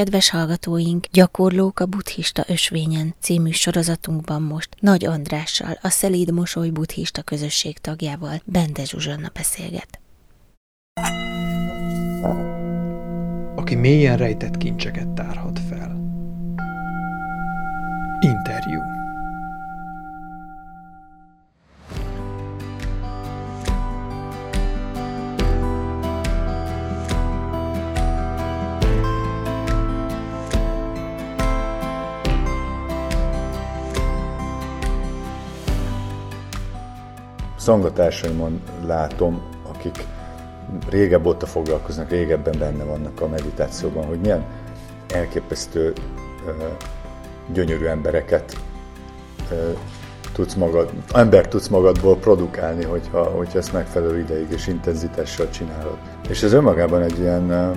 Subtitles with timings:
[0.00, 7.22] kedves hallgatóink, Gyakorlók a buddhista ösvényen című sorozatunkban most Nagy Andrással, a Szelíd Mosoly buddhista
[7.22, 10.00] közösség tagjával, Bende Zsuzsanna beszélget.
[13.56, 15.96] Aki mélyen rejtett kincseket tárhat fel.
[18.20, 18.99] Interjú
[37.60, 40.06] szangatársaimon látom, akik
[40.88, 44.44] régebb óta foglalkoznak, régebben benne vannak a meditációban, hogy milyen
[45.08, 45.92] elképesztő,
[47.52, 48.56] gyönyörű embereket
[50.32, 55.98] tudsz magad, ember tudsz magadból produkálni, hogyha, hogyha ezt megfelelő ideig és intenzitással csinálod.
[56.28, 57.74] És ez önmagában egy ilyen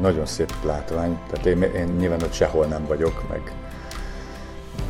[0.00, 3.52] nagyon szép látvány, tehát én, én nyilván ott sehol nem vagyok, meg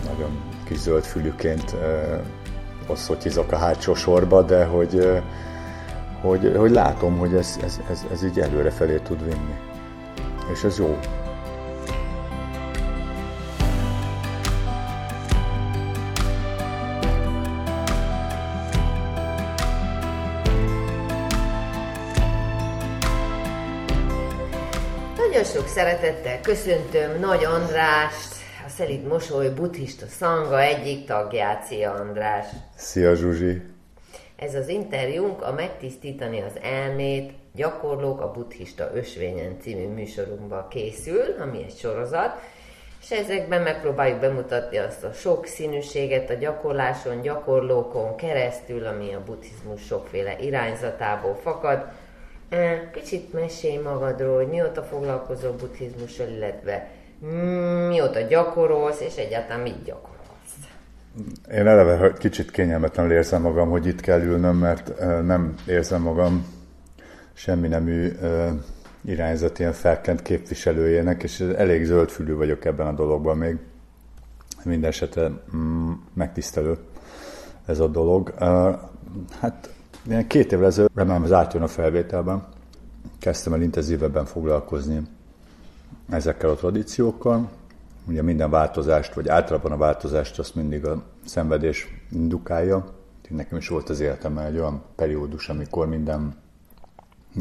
[0.08, 0.30] nagyon
[0.64, 1.76] kis zöld fülüként
[2.88, 5.22] hosszotizok a hátsó sorba, de hogy,
[6.20, 9.58] hogy, hogy látom, hogy ez, ez, ez, ez így előre felé tud vinni.
[10.52, 10.98] És ez jó.
[25.16, 28.37] Nagyon sok szeretettel köszöntöm Nagy Andrást,
[28.78, 31.64] Szelid Mosoly buddhista szanga egyik tagját.
[31.64, 32.46] Szia András!
[32.76, 33.62] Szia Zsuzsi!
[34.36, 41.62] Ez az interjúnk a Megtisztítani az elmét gyakorlók a buddhista ösvényen című műsorunkba készül, ami
[41.62, 42.40] egy sorozat,
[43.02, 49.84] és ezekben megpróbáljuk bemutatni azt a sok színűséget a gyakorláson, gyakorlókon keresztül, ami a buddhizmus
[49.84, 51.84] sokféle irányzatából fakad.
[52.92, 56.88] Kicsit mesélj magadról, hogy mióta foglalkozol buddhizmussal, illetve
[57.88, 60.16] mióta gyakorolsz, és egyáltalán mit gyakorolsz?
[61.52, 66.46] Én eleve kicsit kényelmetlenül érzem magam, hogy itt kell ülnöm, mert nem érzem magam
[67.32, 68.12] semmi nemű
[69.04, 73.56] irányzat ilyen felkent képviselőjének, és elég zöldfülű vagyok ebben a dologban még.
[74.64, 76.76] Minden esetre mm, megtisztelő
[77.66, 78.34] ez a dolog.
[79.40, 79.70] Hát
[80.26, 82.46] két évvel ezelőtt, remélem az átjön a felvételben,
[83.18, 85.02] kezdtem el intenzívebben foglalkozni
[86.08, 87.50] ezekkel a tradíciókkal.
[88.06, 92.92] Ugye minden változást, vagy általában a változást azt mindig a szenvedés indukálja.
[93.28, 96.36] Nekem is volt az életemben egy olyan periódus, amikor minden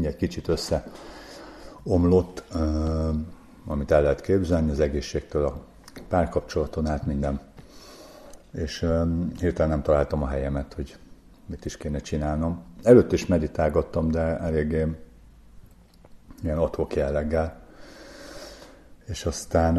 [0.02, 0.86] egy kicsit össze
[1.82, 2.44] omlott,
[3.66, 5.60] amit el lehet képzelni, az egészségtől a
[6.08, 7.40] párkapcsolaton át minden.
[8.52, 8.86] És
[9.38, 10.96] hirtelen nem találtam a helyemet, hogy
[11.46, 12.62] mit is kéne csinálnom.
[12.82, 14.86] Előtt is meditálgattam, de eléggé
[16.42, 17.60] ilyen adhok jelleggel
[19.08, 19.76] és aztán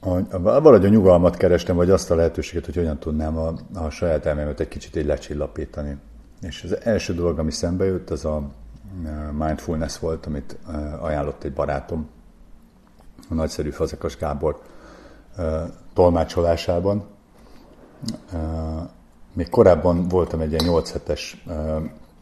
[0.00, 3.90] a, a, valahogy a nyugalmat kerestem, vagy azt a lehetőséget, hogy hogyan tudnám a, a
[3.90, 5.96] saját elmémet egy kicsit így lecsillapítani.
[6.40, 8.50] És az első dolog, ami szembe jött, az a
[9.38, 10.58] mindfulness volt, amit
[11.00, 12.08] ajánlott egy barátom,
[13.28, 14.62] a nagyszerű Fazekas Gábor
[15.94, 17.04] tolmácsolásában.
[19.32, 21.44] Még korábban voltam egy ilyen 8 hetes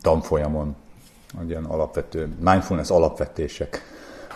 [0.01, 0.77] tanfolyamon,
[1.41, 3.83] egy ilyen alapvető, mindfulness alapvetések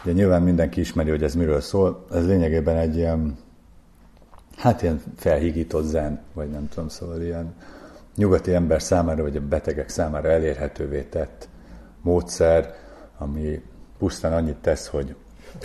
[0.06, 2.06] Ugye nyilván mindenki ismeri, hogy ez miről szól.
[2.12, 3.38] Ez lényegében egy ilyen,
[4.56, 7.54] hát ilyen felhígított zen, vagy nem tudom, szóval ilyen
[8.16, 11.48] nyugati ember számára, vagy a betegek számára elérhetővé tett
[12.02, 12.74] módszer,
[13.18, 13.62] ami
[13.98, 15.14] pusztán annyit tesz, hogy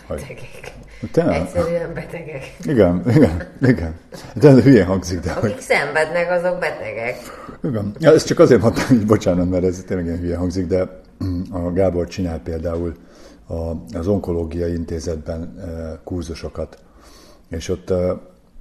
[0.07, 0.73] Betegek.
[1.11, 2.55] Te, Egyszerűen betegek.
[2.63, 3.95] Igen, igen, igen.
[4.33, 5.59] De ez hülyén hangzik, de Akik hogy...
[5.59, 7.17] szenvednek, azok betegek.
[7.63, 7.95] Igen.
[7.99, 11.01] Ja, ezt csak azért mondtam, hogy bocsánat, mert ez tényleg ilyen hülye hangzik, de
[11.51, 12.95] a Gábor csinál például
[13.93, 15.55] az onkológiai intézetben
[16.03, 16.77] kurzusokat.
[17.49, 17.89] És ott,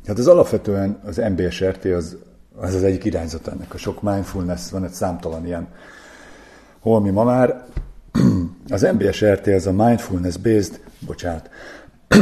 [0.06, 2.16] hát az alapvetően az MBSRT az,
[2.56, 3.74] az az egyik irányzat ennek.
[3.74, 5.68] A sok mindfulness, van egy számtalan ilyen
[6.80, 7.64] holmi ma már.
[8.68, 11.50] Az MBSRT az a mindfulness-based, bocsánat,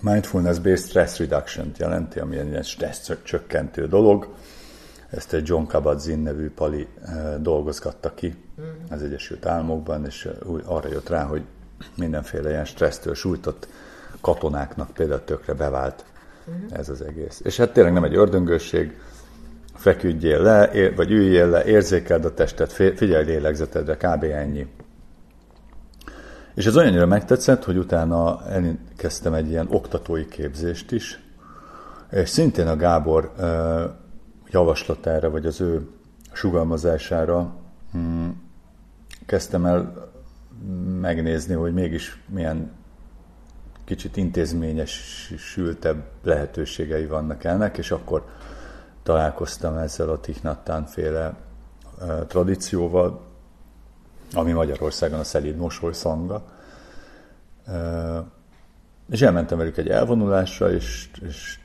[0.00, 4.28] mindfulness-based stress reduction jelenti, ami egy ilyen stressz csökkentő dolog.
[5.10, 6.86] Ezt egy John Kabat-Zinn nevű pali
[7.40, 8.34] dolgozgatta ki
[8.90, 10.28] az Egyesült Államokban, és
[10.64, 11.42] arra jött rá, hogy
[11.96, 13.68] mindenféle ilyen stressztől sújtott
[14.20, 16.04] katonáknak például tökre bevált
[16.70, 17.40] ez az egész.
[17.44, 18.98] És hát tényleg nem egy ördöngőség,
[19.74, 24.24] feküdjél le, vagy üljél le, érzékeld a testet, figyelj lélegzetedre, kb.
[24.24, 24.66] ennyi.
[26.54, 31.22] És ez olyannyira megtetszett, hogy utána elkezdtem egy ilyen oktatói képzést is,
[32.10, 33.32] és szintén a Gábor
[34.50, 35.88] javaslatára, vagy az ő
[36.32, 37.54] sugalmazására
[37.92, 38.42] hmm,
[39.26, 40.10] kezdtem el
[41.00, 42.72] megnézni, hogy mégis milyen
[43.84, 48.24] kicsit intézményesültebb lehetőségei vannak ennek, és akkor
[49.02, 51.36] találkoztam ezzel a Tichnatán féle
[52.26, 53.20] tradícióval,
[54.32, 56.44] ami Magyarországon a szelíd mosoly szanga.
[59.10, 61.58] És elmentem velük egy elvonulásra, és, és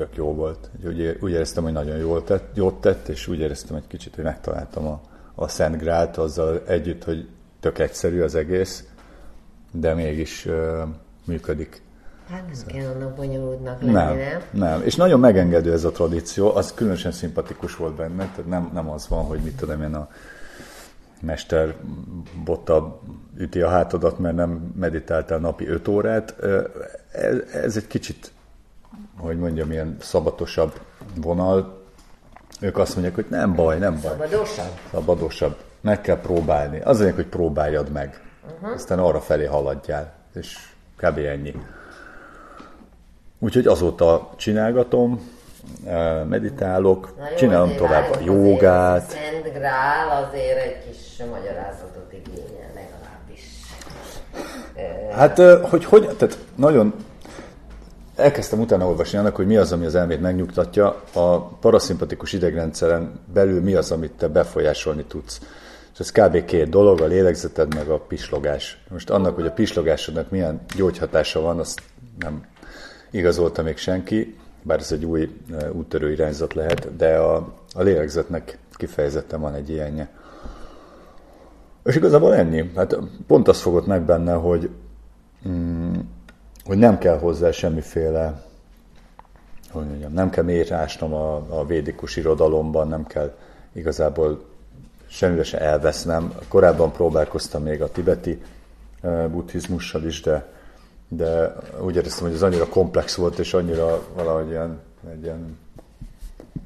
[0.00, 0.70] tök jó volt.
[0.86, 4.24] Úgy, úgy éreztem, hogy nagyon jól tett, jót tett, és úgy éreztem egy kicsit, hogy
[4.24, 5.00] megtaláltam a,
[5.34, 7.28] a Szent Grált azzal együtt, hogy
[7.60, 8.84] tök egyszerű az egész,
[9.72, 10.54] de mégis uh,
[11.24, 11.82] működik.
[12.30, 12.74] Hát nem szóval.
[12.74, 14.42] kell annak bonyolultnak lenni, nem, nem?
[14.50, 18.90] Nem, és nagyon megengedő ez a tradíció, az különösen szimpatikus volt benne, tehát nem, nem
[18.90, 20.08] az van, hogy mit tudom én a
[21.20, 21.74] mester
[22.44, 23.00] botta
[23.36, 26.36] üti a hátadat, mert nem meditáltál napi öt órát.
[27.12, 28.32] Ez, ez egy kicsit,
[29.20, 30.80] hogy mondjam, ilyen szabatosabb
[31.14, 31.78] vonal.
[32.60, 34.10] Ők azt mondják, hogy nem baj, nem baj.
[34.10, 34.78] Szabadosabb?
[34.90, 35.56] Szabadosabb.
[35.80, 36.80] Meg kell próbálni.
[36.80, 38.20] Az mondják, hogy próbáljad meg.
[38.54, 38.74] Uh-huh.
[38.74, 40.12] Aztán arra felé haladjál.
[40.34, 40.58] És
[40.96, 41.18] kb.
[41.18, 41.54] ennyi.
[43.38, 45.28] Úgyhogy azóta csinálgatom,
[46.28, 49.06] meditálok, Na jó, csinálom tovább a jogát.
[49.06, 53.42] A Szent Grál azért egy kis magyarázatot igényel legalábbis.
[55.12, 56.94] Hát, hogy hogy, tehát nagyon
[58.20, 63.60] elkezdtem utána olvasni annak, hogy mi az, ami az elmét megnyugtatja, a paraszimpatikus idegrendszeren belül
[63.60, 65.40] mi az, amit te befolyásolni tudsz.
[65.92, 66.44] És ez kb.
[66.44, 68.82] két dolog, a lélegzeted meg a pislogás.
[68.88, 71.82] Most annak, hogy a pislogásodnak milyen gyógyhatása van, azt
[72.18, 72.44] nem
[73.10, 75.30] igazolta még senki, bár ez egy új
[75.72, 80.08] úttörő irányzat lehet, de a, a lélegzetnek kifejezetten van egy ilyenje.
[81.84, 82.70] És igazából ennyi.
[82.76, 84.70] Hát pont azt fogott meg benne, hogy,
[85.48, 85.94] mm,
[86.64, 88.42] hogy nem kell hozzá semmiféle,
[89.70, 93.36] hogy mondjam, nem kell mélyre ásnom a, a védikus irodalomban, nem kell
[93.72, 94.44] igazából
[95.08, 96.34] semmire se elvesznem.
[96.48, 98.42] Korábban próbálkoztam még a tibeti
[99.30, 100.58] buddhizmussal is, de
[101.12, 104.80] de úgy éreztem, hogy ez annyira komplex volt, és annyira valahogy ilyen,
[105.12, 105.58] egy ilyen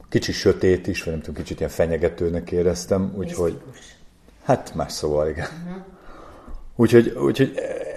[0.09, 3.61] kicsi sötét is, vagy nem tudom, kicsit ilyen fenyegetőnek éreztem, úgyhogy...
[4.43, 5.47] Hát más szóval, igen.
[5.67, 5.83] Uh-huh.
[6.77, 7.55] Úgyhogy, úgyhogy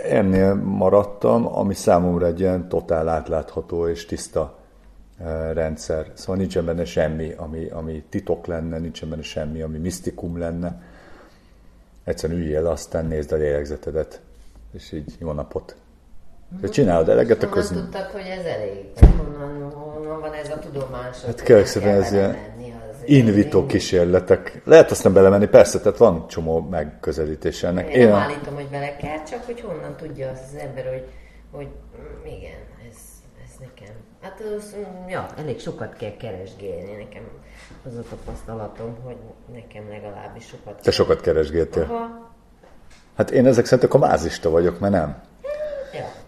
[0.10, 4.58] ennél maradtam, ami számomra egy ilyen totál átlátható és tiszta
[5.20, 6.12] eh, rendszer.
[6.14, 10.82] Szóval nincsen benne semmi, ami, ami titok lenne, nincsen benne semmi, ami misztikum lenne.
[12.04, 14.22] Egyszerűen üljél, aztán nézd a lélegzetedet,
[14.74, 15.76] és így jó napot.
[16.62, 17.64] Ha csinálod eleget, akkor...
[17.64, 18.86] Honnan tudtad, hogy ez elég?
[19.18, 21.24] Honnan, honnan van ez a tudomás?
[21.24, 22.67] Hát kérlek szépen ez ilyen in
[23.08, 24.62] vitro kísérletek.
[24.66, 27.94] Lehet aztán belemenni, persze, tehát van csomó megközelítés ennek.
[27.94, 31.04] Én, Én nem állítom, hogy bele kell, csak hogy honnan tudja az, az ember, hogy,
[31.52, 32.60] hogy mm, igen,
[32.90, 32.98] ez,
[33.44, 33.96] ez nekem.
[34.22, 36.92] Hát az, mm, ja, elég sokat kell keresgélni.
[36.92, 37.24] Nekem
[37.86, 39.18] az a tapasztalatom, hogy
[39.54, 41.84] nekem legalábbis sokat Te sokat keresgéltél?
[41.84, 42.36] Aha.
[43.16, 45.22] Hát én ezek szerint a mázista vagyok, mert nem.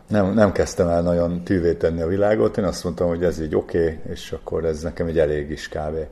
[0.07, 3.56] Nem, nem kezdtem el nagyon tűvé tenni a világot, én azt mondtam, hogy ez így
[3.56, 6.07] oké, okay, és akkor ez nekem egy elég is kávé.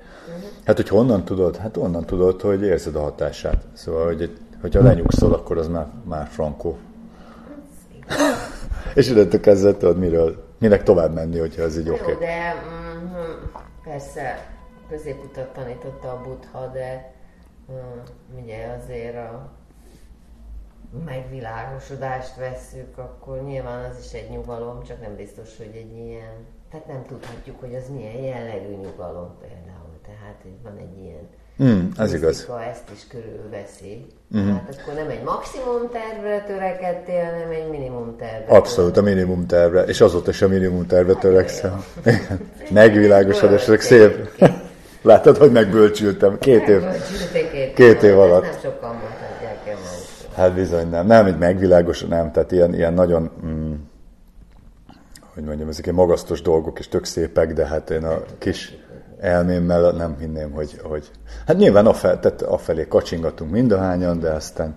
[0.65, 1.55] Hát, hogy honnan tudod?
[1.55, 3.63] Hát onnan tudod, hogy érzed a hatását.
[3.73, 6.77] Szóval, hogy, hogyha lenyugszol, akkor az már, már frankó.
[8.95, 12.01] és ide kezdve tudod, miről, minek tovább menni, hogyha ez így oké.
[12.01, 12.15] Okay.
[12.15, 13.31] de mm,
[13.83, 14.49] persze
[14.89, 17.13] középutat tanította a buddha, de
[17.71, 17.99] mm,
[18.41, 19.56] ugye azért a
[21.05, 26.33] megvilágosodást vesszük, akkor nyilván az is egy nyugalom, csak nem biztos, hogy egy ilyen,
[26.71, 29.95] tehát nem tudhatjuk, hogy az milyen jellegű nyugalom például.
[30.05, 31.27] Tehát van egy ilyen
[31.63, 32.47] Mm, ez igaz.
[32.69, 34.05] ezt is körülveszi.
[34.37, 34.49] Mm.
[34.49, 38.55] Hát akkor nem egy maximum tervre törekedtél, hanem egy minimum tervre.
[38.55, 41.83] Abszolút a minimum tervre, és azóta is a minimum tervre hát törekszem.
[42.69, 44.29] Megvilágosodás, ezek szép.
[45.01, 46.81] Látod, hogy megbölcsültem két év,
[47.75, 48.41] két, év alatt.
[48.41, 48.95] Nem sokan
[50.37, 51.05] Hát bizony nem.
[51.07, 52.31] Nem, egy megvilágos, nem.
[52.31, 53.73] Tehát ilyen, ilyen nagyon, mm,
[55.33, 58.75] hogy mondjam, ezek ilyen magasztos dolgok és tök szépek, de hát én a kis
[59.19, 61.11] elmémmel nem hinném, hogy, hogy
[61.45, 64.75] hát nyilván afel, tehát afelé kacsingatunk mindahányan, de aztán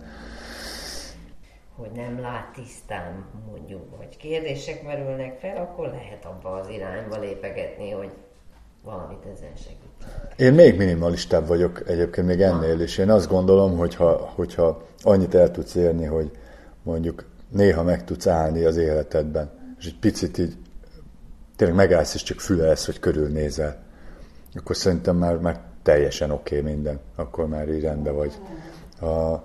[1.77, 7.91] hogy nem lát tisztán, mondjuk, vagy kérdések merülnek fel, akkor lehet abba az irányba lépegetni,
[7.91, 8.11] hogy
[8.85, 9.79] valamit ezen segít.
[10.37, 15.51] Én még minimalistább vagyok egyébként még ennél, és én azt gondolom, hogyha, hogyha annyit el
[15.51, 16.31] tudsz érni, hogy
[16.83, 20.57] mondjuk néha meg tudsz állni az életedben, és egy picit így
[21.57, 23.77] tényleg megállsz, és csak fülelsz, vagy körülnézel,
[24.55, 28.33] akkor szerintem már, már teljesen oké okay minden, akkor már így rendben vagy.
[29.01, 29.43] A,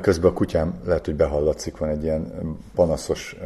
[0.00, 3.36] közben a kutyám lehet, hogy behallatszik, van egy ilyen panaszos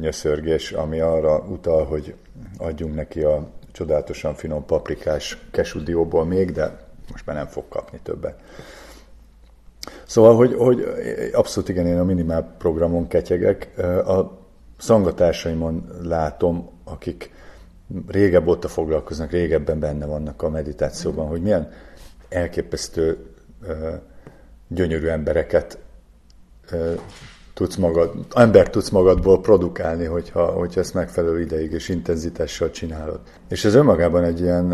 [0.00, 2.14] nyöszörgés, ami arra utal, hogy
[2.58, 6.78] adjunk neki a csodálatosan finom paprikás kesudióból még, de
[7.10, 8.40] most már nem fog kapni többet.
[10.06, 10.84] Szóval, hogy, hogy
[11.32, 13.78] abszolút igen, én a minimál programon ketyegek.
[14.06, 14.38] A
[14.78, 17.30] szangatársaimon látom, akik
[18.08, 21.70] régebb óta foglalkoznak, régebben benne vannak a meditációban, hogy milyen
[22.28, 23.26] elképesztő
[24.68, 25.78] gyönyörű embereket
[27.58, 33.20] tudsz magad, ember tudsz magadból produkálni, hogyha, hogyha ezt megfelelő ideig és intenzitással csinálod.
[33.48, 34.66] És ez önmagában egy ilyen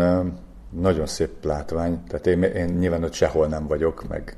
[0.69, 4.37] nagyon szép látvány, tehát én, én nyilván ott sehol nem vagyok, meg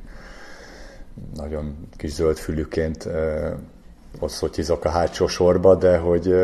[1.33, 3.09] nagyon kis zöld fülüként
[4.19, 6.35] oszotizok a hátsó sorba, de hogy,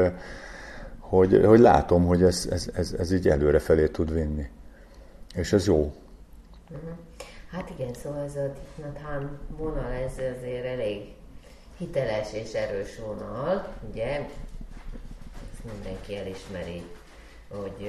[1.00, 4.46] hogy, hogy látom, hogy ez, ez, ez, ez így előrefelé tud vinni.
[5.36, 5.94] És ez jó.
[7.52, 11.14] Hát igen, szóval ez a Tiknathan vonal, ez azért elég
[11.78, 14.06] hiteles és erős vonal, ugye,
[15.54, 16.84] ezt mindenki elismeri,
[17.48, 17.88] hogy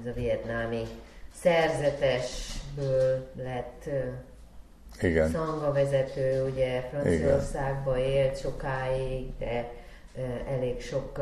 [0.00, 0.86] ez a vietnámi
[1.42, 3.88] szerzetesből lett
[5.00, 5.30] igen.
[5.30, 9.72] Szanga vezető, ugye Franciaországban élt sokáig, de
[10.48, 11.18] elég sok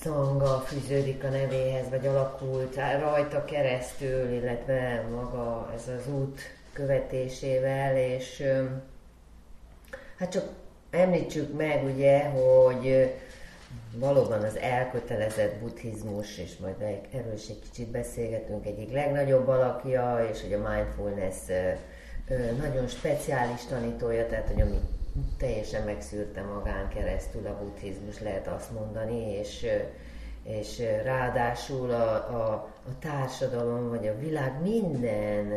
[0.00, 6.40] szanga fűződik a nevéhez, vagy alakult rajta keresztül, illetve maga ez az út
[6.72, 8.42] követésével, és
[10.22, 10.48] hát csak
[10.90, 13.14] említsük meg ugye, hogy
[13.94, 16.74] valóban az elkötelezett buddhizmus, és majd
[17.12, 21.36] erről is egy kicsit beszélgetünk, egyik legnagyobb alakja, és hogy a mindfulness
[22.60, 24.78] nagyon speciális tanítója, tehát hogy ami
[25.38, 29.66] teljesen megszűrte magán keresztül a buddhizmus, lehet azt mondani, és,
[30.42, 32.52] és ráadásul a, a,
[32.86, 35.52] a társadalom, vagy a világ minden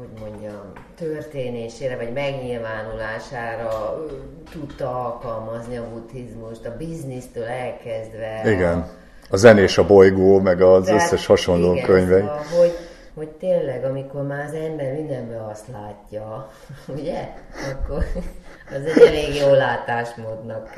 [0.00, 4.04] hogy mondjam, történésére, vagy megnyilvánulására
[4.50, 8.42] tudta alkalmazni a buddhizmust, a biznisztől elkezdve.
[8.44, 8.88] Igen.
[9.30, 12.20] A, zenés a bolygó, meg az Tehát, összes hasonló igen, könyvek.
[12.20, 12.76] Szóval, hogy,
[13.14, 16.50] hogy tényleg, amikor már az ember mindenben azt látja,
[16.98, 17.28] ugye,
[17.72, 18.04] akkor
[18.76, 20.68] az egy elég jó látásmódnak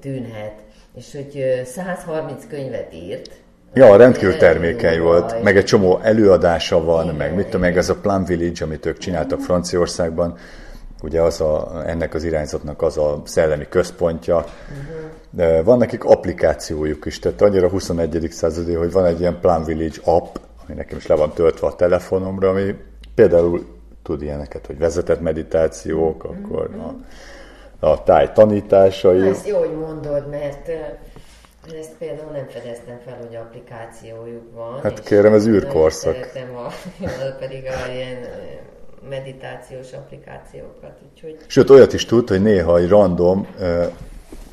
[0.00, 0.62] tűnhet.
[0.96, 3.30] És hogy 130 könyvet írt,
[3.76, 7.94] Ja, rendkívül termékeny volt, meg egy csomó előadása van, meg mit tudom, meg ez a
[7.94, 10.36] Plum Village, amit ők csináltak Franciaországban,
[11.02, 14.44] ugye az a, ennek az irányzatnak az a szellemi központja.
[15.30, 18.28] De van nekik applikációjuk is, tehát annyira 21.
[18.30, 21.76] századi, hogy van egy ilyen Plum Village app, ami nekem is le van töltve a
[21.76, 22.74] telefonomra, ami
[23.14, 23.66] például
[24.02, 26.70] tud ilyeneket, hogy vezetett meditációk, akkor
[27.80, 29.28] a, a táj tanításai.
[29.28, 30.70] Ezt jó, hogy mondod, mert
[31.72, 34.80] ezt például nem fedeztem fel, hogy applikációjuk van.
[34.82, 36.14] Hát kérem, ez űrkorszak.
[36.14, 36.68] Szeretem a,
[37.42, 38.18] pedig a ilyen
[39.08, 41.36] meditációs applikációkat, úgyhogy...
[41.46, 43.86] Sőt, olyat is tud, hogy néha egy random uh,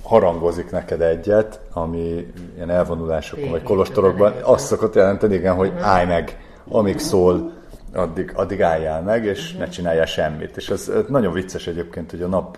[0.03, 5.87] harangozik neked egyet, ami ilyen elvonulásokon vagy kolostorokban, azt szokott jelenteni, igen, hogy uh-huh.
[5.87, 6.37] állj meg,
[6.67, 7.53] amíg szól,
[7.93, 9.59] addig, addig álljál meg, és uh-huh.
[9.59, 10.57] ne csináljál semmit.
[10.57, 12.57] És ez nagyon vicces egyébként, hogy a nap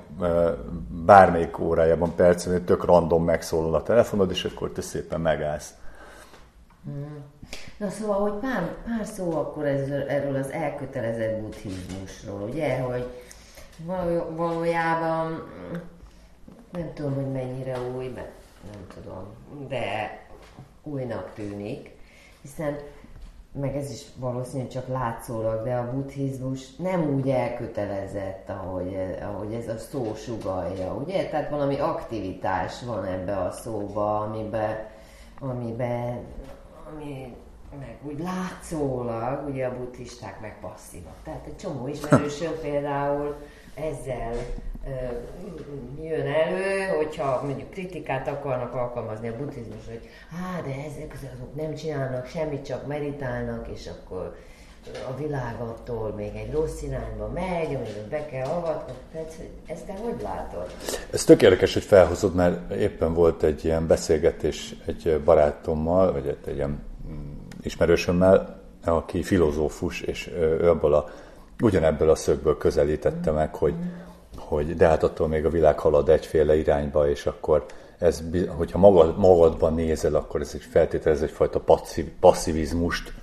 [1.06, 5.74] bármelyik órájában, percén tök random megszólal a telefonod, és akkor te szépen megállsz.
[7.78, 13.08] Na szóval, hogy pár, pár szó akkor ez, erről az elkötelezett buddhizmusról, ugye, hogy
[14.36, 15.44] valójában
[16.72, 18.32] nem tudom, hogy mennyire új, mert
[18.72, 19.26] nem tudom,
[19.68, 20.20] de
[20.84, 21.90] újnak tűnik,
[22.42, 22.78] hiszen
[23.60, 29.68] meg ez is valószínűleg csak látszólag, de a buddhizmus nem úgy elkötelezett, ahogy, ahogy ez
[29.68, 31.30] a szó sugalja, ugye?
[31.30, 34.76] Tehát valami aktivitás van ebbe a szóba, amiben,
[35.40, 36.20] amiben
[36.94, 37.36] ami
[37.80, 41.16] meg úgy látszólag, ugye a buddhisták meg passzívak.
[41.24, 43.36] Tehát egy csomó ismerősöm például
[43.76, 44.34] ezzel
[46.02, 51.76] jön elő, hogyha mondjuk kritikát akarnak alkalmazni a buddhizmus, hogy hát de ezek azok nem
[51.76, 54.36] csinálnak semmit, csak meditálnak, és akkor
[55.10, 59.50] a világ attól még egy rossz irányba megy, amiben be kell avatkozni.
[59.68, 60.66] Ezt te hogy látod?
[61.12, 66.56] Ez tök érdekes, hogy felhozod, mert éppen volt egy ilyen beszélgetés egy barátommal, vagy egy
[66.56, 71.10] ilyen mm, ismerősömmel, aki filozófus, és ő abból a,
[71.62, 73.74] ugyanebből a szögből közelítette meg, hogy
[74.54, 77.66] hogy de hát attól még a világ halad egyféle irányba, és akkor
[77.98, 83.14] ez, hogyha magad, magadban nézel, akkor ez egy feltételez egyfajta passzív, passzivizmust.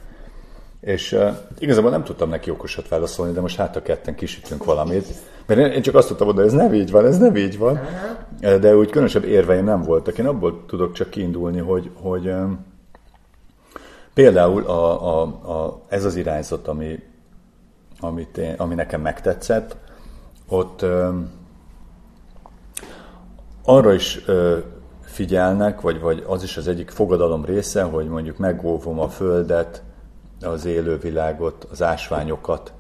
[0.81, 5.07] És uh, igazából nem tudtam neki okosat válaszolni, de most hát a ketten kisütünk valamit.
[5.47, 7.81] Mert én, én csak azt tudtam mondani, ez nem így van, ez nem így van.
[8.41, 10.19] De úgy különösebb érveim nem voltak.
[10.19, 12.67] Én abból tudok csak kiindulni, hogy, hogy um,
[14.15, 17.03] például a, a, a, ez az irányzat, ami,
[18.01, 19.77] amit én, ami nekem megtetszett,
[20.50, 20.85] ott
[23.64, 24.25] arra is
[25.00, 29.83] figyelnek, vagy, vagy az is az egyik fogadalom része, hogy mondjuk megóvom a földet,
[30.40, 32.73] az élővilágot, az ásványokat.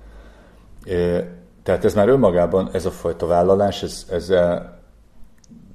[1.62, 4.32] tehát ez már önmagában, ez a fajta vállalás, ez, ez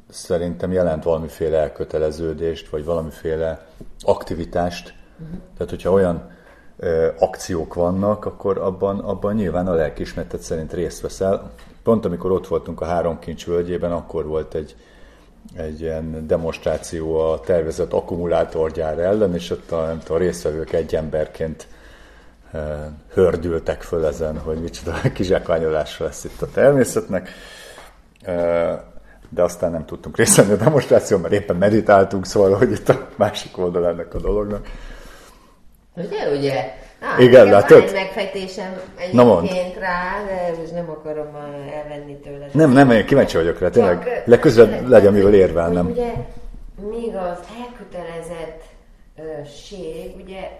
[0.09, 3.65] szerintem jelent valamiféle elköteleződést, vagy valamiféle
[3.99, 4.93] aktivitást.
[5.57, 6.31] Tehát, hogyha olyan
[6.77, 11.51] ö, akciók vannak, akkor abban, abban nyilván a lelkismeretet szerint részt veszel.
[11.85, 14.75] Pont amikor ott voltunk a Három Kincs völgyében, akkor volt egy,
[15.55, 20.95] egy ilyen demonstráció a tervezett akkumulátorgyár ellen, és ott a, nem tudom, a résztvevők egy
[20.95, 21.67] emberként
[22.51, 27.29] e, hördültek föl ezen, hogy micsoda kizsákmányolásra lesz itt a természetnek.
[28.21, 28.33] E,
[29.29, 33.07] de aztán nem tudtunk részt venni a demonstráción, mert éppen meditáltunk, szóval, hogy itt a
[33.15, 34.67] másik oldal ennek a dolognak.
[35.93, 36.73] Ugye, ugye?
[37.05, 37.79] Á, Igen, látod?
[37.79, 41.35] Van egy megfejtésem egyébként rá, de most nem akarom
[41.73, 42.53] elvenni tőled.
[42.53, 45.89] Nem, nem, én kíváncsi vagyok rá, tényleg legközelebb legyen mivel érvelnem.
[45.89, 46.13] Ugye,
[46.89, 50.59] míg az elkötelezettség, ugye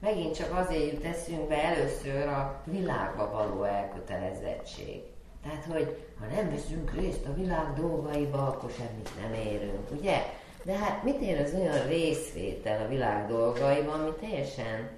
[0.00, 5.02] megint csak azért jut eszünkbe először a világba való elkötelezettség.
[5.42, 10.22] Tehát, hogy ha nem veszünk részt a világ dolgaiba, akkor semmit nem érünk, ugye?
[10.62, 14.88] De hát mit ér az olyan részvétel a világ dolgaiban, ami teljesen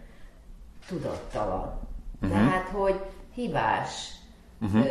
[0.88, 1.78] tudattalan.
[2.22, 2.38] Uh-huh.
[2.38, 3.00] Tehát, hogy
[3.34, 4.10] hibás,
[4.60, 4.86] uh-huh.
[4.86, 4.90] ö,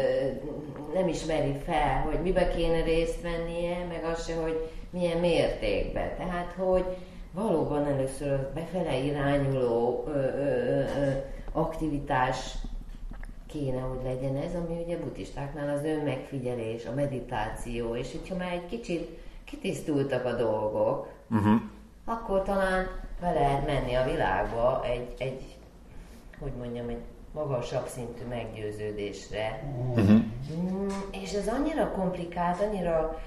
[0.93, 6.15] nem ismeri fel, hogy mibe kéne részt vennie, meg az se, hogy milyen mértékben.
[6.17, 6.85] Tehát, hogy
[7.31, 11.11] valóban először a befele irányuló ö, ö, ö,
[11.51, 12.57] aktivitás
[13.47, 18.65] kéne, hogy legyen ez, ami ugye buddhistáknál az önmegfigyelés, a meditáció, és hogyha már egy
[18.65, 21.61] kicsit kitisztultak a dolgok, uh-huh.
[22.05, 22.87] akkor talán
[23.21, 25.56] be lehet menni a világba egy, egy,
[26.39, 27.01] hogy mondjam, egy
[27.33, 29.63] magasabb szintű meggyőződésre.
[29.95, 30.09] Uh-huh.
[30.57, 33.19] Mm, és ez annyira komplikált, annyira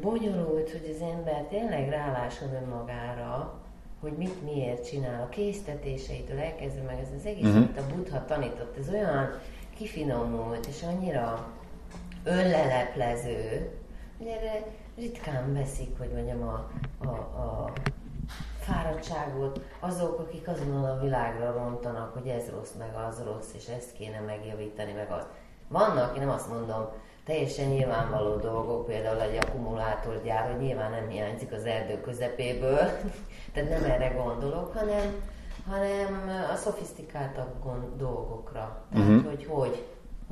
[0.00, 3.60] bonyolult, hogy az ember tényleg rálásson önmagára,
[4.00, 7.56] hogy mit miért csinál, a késztetéseitől elkezdve meg ez az egész, uh-huh.
[7.56, 9.38] amit a Buddha tanított, ez olyan
[9.76, 11.50] kifinomult, és annyira
[12.24, 13.70] önleleplező,
[14.18, 14.64] hogy erre
[14.96, 17.72] ritkán veszik, hogy mondjam, a, a, a
[18.62, 23.92] fáradtságot azok, akik azonnal a világra rontanak, hogy ez rossz, meg az rossz, és ezt
[23.92, 25.24] kéne megjavítani, meg az.
[25.68, 26.88] Vannak, én nem azt mondom,
[27.24, 32.78] teljesen nyilvánvaló dolgok, például egy akkumulátorgyár, hogy nyilván nem hiányzik az erdő közepéből,
[33.52, 35.30] tehát nem erre gondolok, hanem
[35.68, 38.84] hanem a szofisztikáltabb gond, dolgokra.
[38.92, 39.24] Tehát, uh-huh.
[39.24, 39.82] hogy, hogy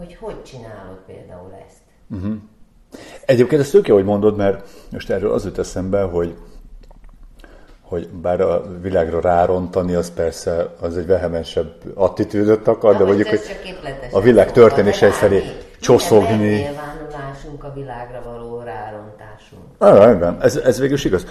[0.01, 1.81] hogy hogy csinálod például ezt.
[2.11, 2.37] Uh-huh.
[3.27, 6.37] Egyébként ezt tök jó, hogy mondod, mert most erről az jut eszembe, hogy
[7.91, 13.41] hogy bár a világra rárontani, az persze az egy vehemensebb attitűdöt akar, de mondjuk, hogy
[14.13, 15.43] a világ történése felé
[15.81, 16.37] csoszogni.
[16.37, 19.63] Nyilvánulásunk a világra való rárontásunk.
[19.79, 21.27] Ah, igen, ez, ez végül is igaz.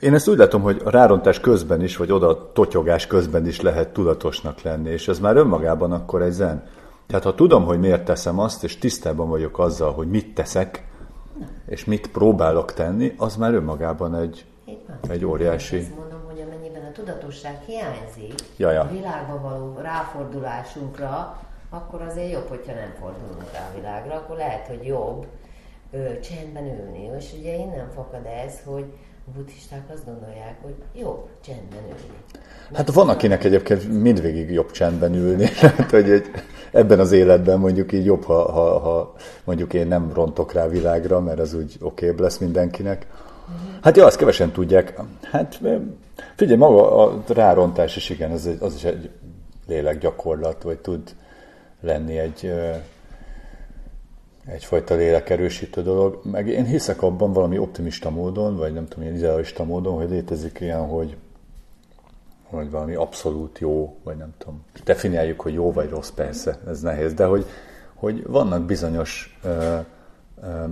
[0.00, 3.88] Én ezt úgy látom, hogy a rárontás közben is, vagy oda totyogás közben is lehet
[3.88, 6.64] tudatosnak lenni, és ez már önmagában akkor egy zen.
[7.06, 10.84] Tehát ha tudom, hogy miért teszem azt, és tisztában vagyok azzal, hogy mit teszek,
[11.68, 14.44] és mit próbálok tenni, az már önmagában egy,
[15.08, 15.76] egy óriási...
[15.76, 18.80] Azt mondom, hogy amennyiben a tudatosság hiányzik Jaja.
[18.80, 24.66] a világba való ráfordulásunkra, akkor azért jobb, hogyha nem fordulunk rá a világra, akkor lehet,
[24.66, 25.26] hogy jobb
[25.90, 27.10] ö, csendben ülni.
[27.18, 28.84] És ugye innen fakad ez, hogy
[29.26, 32.18] a buddhisták azt gondolják, hogy jobb csendben ülni.
[32.72, 36.30] Hát van, akinek egyébként mindvégig jobb csendben ülni, hát, hogy egy,
[36.72, 41.20] ebben az életben mondjuk így jobb, ha, ha, ha mondjuk én nem rontok rá világra,
[41.20, 43.06] mert az úgy okébb lesz mindenkinek.
[43.82, 45.00] Hát ja, azt kevesen tudják.
[45.22, 45.60] Hát
[46.36, 49.10] figyelj, maga a rárontás is igen, az, az is egy
[49.66, 51.14] lélekgyakorlat, vagy tud
[51.80, 52.52] lenni egy
[54.46, 56.20] egyfajta lélekerősítő dolog.
[56.22, 60.60] Meg én hiszek abban valami optimista módon, vagy nem tudom, ilyen idealista módon, hogy létezik
[60.60, 61.16] ilyen, hogy
[62.50, 64.64] vagy valami abszolút jó, vagy nem tudom.
[64.84, 67.46] Definiáljuk, hogy jó vagy rossz, persze, ez nehéz, de hogy,
[67.94, 69.78] hogy vannak bizonyos ö,
[70.42, 70.64] ö,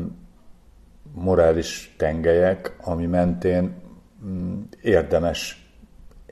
[1.12, 3.74] morális tengelyek, ami mentén
[4.24, 5.68] mm, érdemes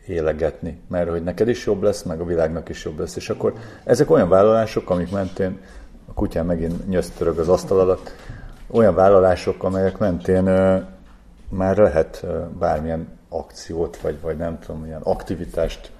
[0.06, 3.54] élegetni, mert hogy neked is jobb lesz, meg a világnak is jobb lesz, és akkor
[3.84, 5.58] ezek olyan vállalások, amik mentén
[6.08, 8.12] a kutyán megint nyöztörög az asztal alatt,
[8.70, 10.78] olyan vállalások, amelyek mentén ö,
[11.48, 15.90] már lehet ö, bármilyen akciót, vagy, vagy nem tudom, ilyen aktivitást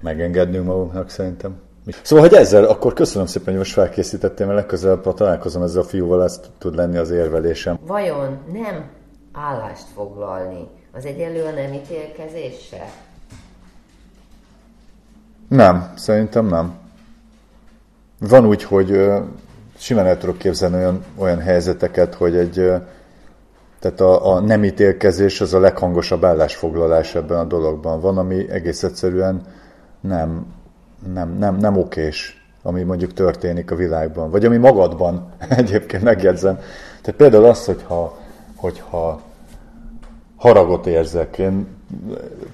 [0.00, 1.60] megengednünk magunknak szerintem.
[2.02, 5.84] Szóval, hogy ezzel, akkor köszönöm szépen, hogy most felkészítettél, mert legközelebb, ha találkozom ezzel a
[5.84, 7.78] fiúval, ezt tud lenni az érvelésem.
[7.86, 8.90] Vajon nem
[9.32, 12.90] állást foglalni, az egyelő a nem ítélkezéssel?
[15.48, 16.74] Nem, szerintem nem.
[18.20, 19.10] Van úgy, hogy
[19.76, 22.72] simán el tudok képzelni olyan, olyan helyzeteket, hogy egy
[23.78, 28.00] tehát a, a nem ítélkezés az a leghangosabb állásfoglalás ebben a dologban.
[28.00, 29.42] Van, ami egész egyszerűen
[30.00, 30.46] nem,
[31.12, 32.42] nem, nem, nem okés.
[32.62, 36.54] ami mondjuk történik a világban, vagy ami magadban egyébként megjegyzem.
[37.00, 38.18] Tehát például az, hogyha,
[38.56, 39.20] hogyha
[40.36, 41.66] haragot érzek, én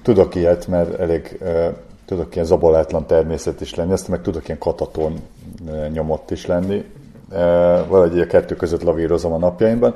[0.01, 1.39] tudok ilyet, mert elég
[2.05, 5.19] tudok ilyen zabolátlan természet is lenni, aztán meg tudok ilyen kataton
[5.91, 6.85] nyomott is lenni.
[7.87, 9.95] Valahogy a kettő között lavírozom a napjaimban.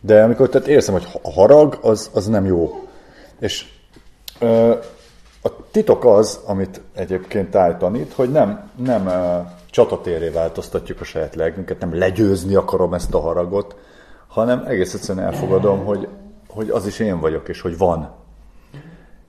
[0.00, 2.86] De amikor tehát érzem, hogy a harag, az, az nem jó.
[3.38, 3.66] És
[5.46, 9.10] a titok az, amit egyébként táj tanít, hogy nem, nem
[9.70, 13.76] csatatéré változtatjuk a saját lelkünket, nem legyőzni akarom ezt a haragot,
[14.26, 16.08] hanem egész egyszerűen elfogadom, hogy,
[16.48, 18.10] hogy az is én vagyok, és hogy van.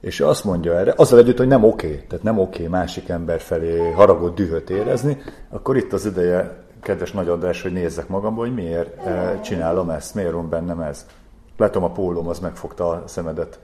[0.01, 3.09] És azt mondja erre, azzal együtt, hogy nem oké, okay, tehát nem oké okay másik
[3.09, 5.17] ember felé haragot, dühöt érezni,
[5.49, 8.89] akkor itt az ideje, kedves Nagy András, hogy nézzek magamból, hogy miért
[9.41, 11.05] csinálom ezt, miért van bennem ez.
[11.57, 13.59] Látom a pólóm, az megfogta a szemedet.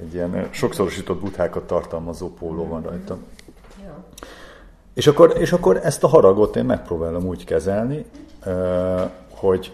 [0.00, 3.16] Egy ilyen sokszorosított buthákat tartalmazó póló van rajta.
[4.94, 8.04] És akkor, és akkor ezt a haragot én megpróbálom úgy kezelni,
[9.30, 9.72] hogy,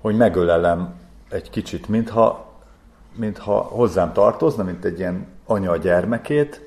[0.00, 0.94] hogy megölelem
[1.28, 2.52] egy kicsit, mintha,
[3.14, 6.60] mintha hozzám tartozna, mint egy ilyen anya a gyermekét,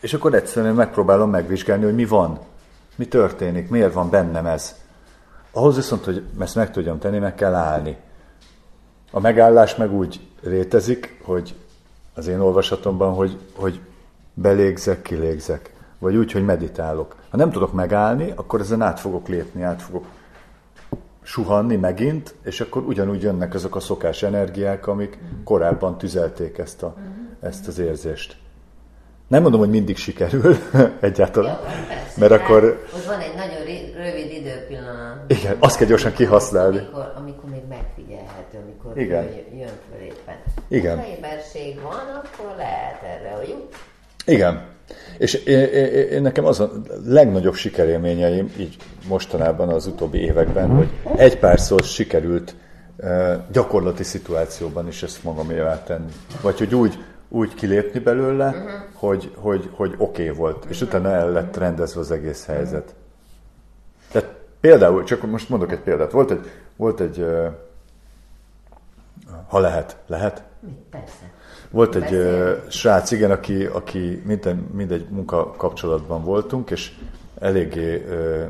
[0.00, 2.38] és akkor egyszerűen megpróbálom megvizsgálni, hogy mi van,
[2.96, 4.80] mi történik, miért van bennem ez.
[5.52, 7.96] Ahhoz viszont, hogy ezt meg tudjam tenni, meg kell állni.
[9.14, 11.54] A megállás meg úgy rétezik, hogy
[12.14, 13.80] az én olvasatomban, hogy, hogy
[14.34, 15.72] belégzek, kilégzek.
[15.98, 17.16] Vagy úgy, hogy meditálok.
[17.30, 20.04] Ha nem tudok megállni, akkor ezen át fogok lépni, át fogok
[21.22, 26.94] suhanni megint, és akkor ugyanúgy jönnek azok a szokás energiák, amik korábban tüzelték ezt, a,
[27.40, 28.36] ezt az érzést.
[29.28, 30.56] Nem mondom, hogy mindig sikerül
[31.00, 32.86] egyáltalán, Ja, persze, mert akkor...
[32.94, 33.60] Ott van egy nagyon
[33.96, 35.24] rövid időpillanat.
[35.26, 36.78] Igen, azt kell gyorsan kihasználni.
[36.78, 37.50] Amikor, amikor
[38.94, 39.24] amikor Igen.
[39.58, 40.34] Jön, föl éppen.
[40.68, 40.98] Igen.
[40.98, 43.68] Ha éberség van, akkor lehet erre, úgy
[44.26, 44.70] Igen.
[45.18, 46.72] És én, én, én, nekem az a
[47.04, 48.76] legnagyobb sikerélményeim, így
[49.08, 52.54] mostanában az utóbbi években, hogy egy párszor sikerült
[52.96, 56.12] eh, gyakorlati szituációban is ezt magamévá tenni.
[56.40, 58.70] Vagy hogy úgy, úgy kilépni belőle, uh-huh.
[58.94, 62.94] hogy, hogy, hogy oké okay volt, és utána el lett rendezve az egész helyzet.
[64.12, 64.28] Tehát
[64.60, 67.26] például, csak most mondok egy példát, volt egy, volt egy
[69.52, 70.42] ha lehet, lehet?
[70.90, 71.30] persze.
[71.70, 72.60] Volt egy Beszélni.
[72.68, 76.92] srác, igen, aki, aki minden, mindegy munka kapcsolatban voltunk, és
[77.38, 78.44] eléggé ö,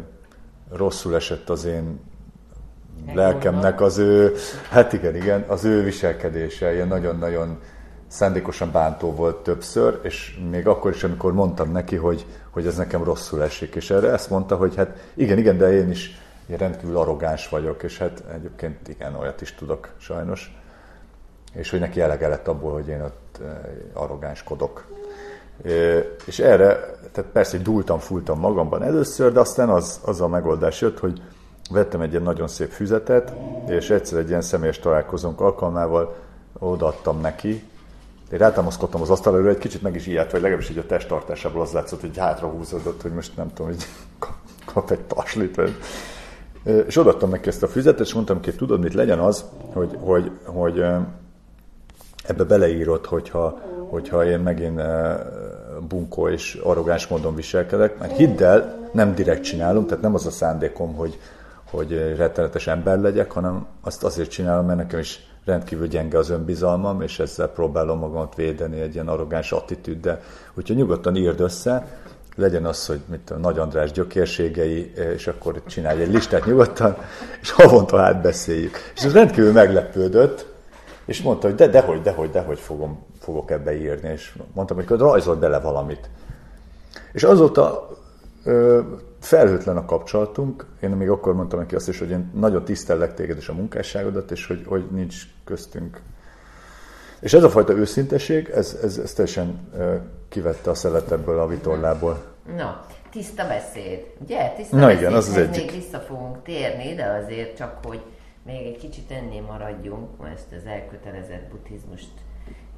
[0.73, 2.01] rosszul esett az én
[3.15, 4.35] lelkemnek az ő,
[4.71, 7.59] hát igen, igen, az ő viselkedése, ilyen nagyon-nagyon
[8.07, 13.05] szándékosan bántó volt többször, és még akkor is, amikor mondtam neki, hogy, hogy ez nekem
[13.05, 16.97] rosszul esik, és erre ezt mondta, hogy hát igen, igen, de én is én rendkívül
[16.97, 20.62] arrogáns vagyok, és hát egyébként igen, olyat is tudok sajnos
[21.55, 23.49] és hogy neki elege lett abból, hogy én ott eh,
[23.93, 24.85] arrogánskodok.
[26.25, 30.81] És erre, tehát persze, hogy dúltam, fultam magamban először, de aztán az, az a megoldás
[30.81, 31.23] jött, hogy
[31.71, 33.33] vettem egy ilyen nagyon szép füzetet,
[33.69, 36.17] és egyszer egy ilyen személyes találkozónk alkalmával
[36.59, 37.71] odaadtam neki,
[38.33, 41.73] én rátámaszkodtam az asztalra, egy kicsit meg is ilyet, vagy legalábbis így a testtartásából az
[41.73, 43.85] látszott, hogy hátra húzódott, hogy most nem tudom, hogy
[44.73, 45.61] kap, egy taslit.
[46.87, 50.31] És odaadtam neki ezt a füzetet, és mondtam ki, tudod, mit legyen az, hogy, hogy,
[50.45, 50.85] hogy
[52.27, 55.13] ebbe beleírod, hogyha, hogyha én megint ö,
[55.89, 60.31] bunkó és arrogáns módon viselkedek, mert hidd el, nem direkt csinálom, tehát nem az a
[60.31, 61.19] szándékom, hogy,
[61.71, 67.03] hogy rettenetes ember legyek, hanem azt azért csinálom, mert nekem is rendkívül gyenge az önbizalmam,
[67.03, 70.21] és ezzel próbálom magamat védeni egy ilyen arrogáns attitűddel.
[70.55, 71.87] Úgyhogy nyugodtan írd össze,
[72.37, 76.97] legyen az, hogy mit tudom, Nagy András gyökérségei, és akkor csinálj egy listát nyugodtan,
[77.41, 78.77] és havonta átbeszéljük.
[78.95, 80.52] És ez rendkívül meglepődött,
[81.05, 84.99] és mondta, hogy de, dehogy, dehogy, dehogy fogom, fogok ebbe írni, és mondtam, hogy akkor
[84.99, 86.11] rajzolj bele valamit.
[87.13, 87.89] És azóta
[88.45, 88.81] ö,
[89.21, 90.67] felhőtlen a kapcsolatunk.
[90.81, 94.31] Én még akkor mondtam neki azt is, hogy én nagyon tisztellek téged és a munkásságodat,
[94.31, 96.01] és hogy, hogy nincs köztünk.
[97.21, 99.95] És ez a fajta őszinteség, ez, ez, ez teljesen ö,
[100.29, 102.23] kivette a szelet ebből a vitorlából.
[102.57, 104.07] Na, tiszta beszéd.
[104.25, 104.53] Ugye?
[104.57, 105.73] Tiszta Na igen, az az egyik.
[105.73, 108.01] még vissza fogunk térni, de azért csak, hogy
[108.45, 112.11] még egy kicsit ennél maradjunk, mert ezt az elkötelezett buddhizmust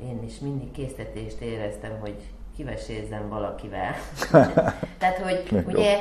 [0.02, 2.16] én is mindig késztetést éreztem, hogy
[2.56, 3.94] kivesézzem valakivel.
[4.98, 5.98] Tehát, hogy ugye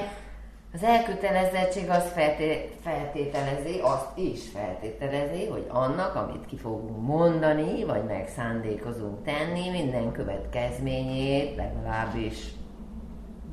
[0.74, 8.04] az elkötelezettség azt felté- feltételezi, azt is feltételezi, hogy annak, amit ki fogunk mondani, vagy
[8.04, 12.38] meg szándékozunk tenni, minden következményét, legalábbis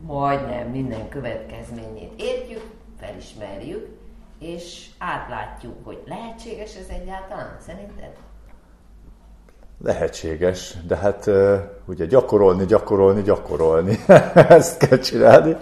[0.06, 2.70] majdnem minden következményét értjük,
[3.00, 3.99] felismerjük,
[4.40, 8.16] és átlátjuk, hogy lehetséges ez egyáltalán, szerinted?
[9.82, 11.30] Lehetséges, de hát
[11.84, 13.98] ugye gyakorolni, gyakorolni, gyakorolni.
[14.34, 15.56] Ezt kell csinálni.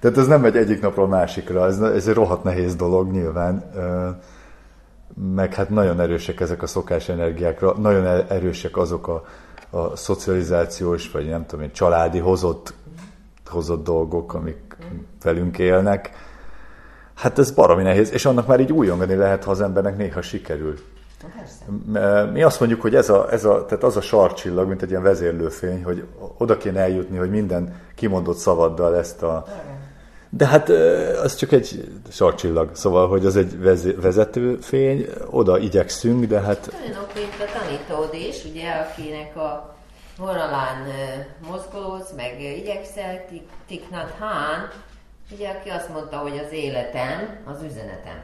[0.00, 3.70] Tehát ez nem megy egyik napról másikra, ez, ez egy rohadt nehéz dolog nyilván.
[5.34, 9.24] Meg hát nagyon erősek ezek a szokás energiákra, nagyon e-, erősek azok a,
[9.70, 12.74] a szocializációs, vagy nem tudom én, családi hozott,
[13.46, 14.76] hozott dolgok, amik
[15.22, 16.10] velünk élnek.
[17.14, 20.74] Hát ez baromi nehéz, és annak már így újongani lehet, ha az embernek néha sikerül.
[22.32, 25.02] Mi azt mondjuk, hogy ez, a, ez a, tehát az a sarcsillag, mint egy ilyen
[25.02, 26.04] vezérlőfény, hogy
[26.38, 29.44] oda kéne eljutni, hogy minden kimondott szavaddal ezt a...
[30.28, 30.68] De hát
[31.22, 33.60] az csak egy sarcsillag, szóval, hogy az egy
[34.00, 36.72] vezetőfény, oda igyekszünk, de hát...
[36.82, 39.76] Olyanok, mint a tanítód is, ugye, akinek a
[40.18, 40.86] vonalán
[41.50, 43.24] mozgolódsz, meg igyekszel,
[43.66, 44.70] Tiknat Hán,
[45.32, 48.22] ugye, aki azt mondta, hogy az életem az üzenetem.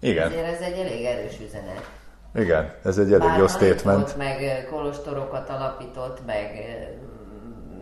[0.00, 0.26] Igen.
[0.26, 1.90] Ezért ez egy elég erős üzenet.
[2.34, 4.16] Igen, ez egy elég jó statement.
[4.16, 6.50] meg kolostorokat alapított, meg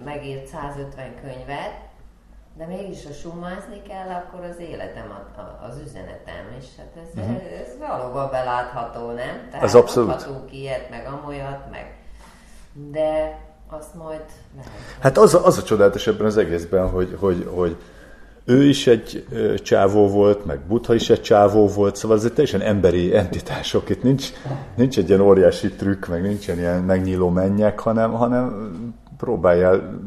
[0.04, 1.88] megírt 150 könyvet,
[2.56, 7.22] de mégis ha sumázni kell, akkor az életem a, a, az üzenetem, és hát ez,
[7.22, 7.36] uh-huh.
[7.60, 9.48] ez valóban belátható, nem?
[9.50, 10.26] Tehát ez abszolút.
[10.50, 11.94] Ilyet, meg amolyat, meg...
[12.72, 14.24] De azt majd
[14.56, 14.70] lehet.
[15.00, 17.76] Hát az, az a csodálatos ebben az egészben, hogy, hogy, hogy
[18.44, 19.26] ő is egy
[19.62, 23.88] csávó volt, meg Buddha is egy csávó volt, szóval ez teljesen emberi entitások.
[23.88, 24.32] Itt nincs,
[24.74, 28.74] nincs egy ilyen óriási trükk, meg nincsen ilyen megnyíló mennyek, hanem, hanem
[29.16, 30.00] próbáljál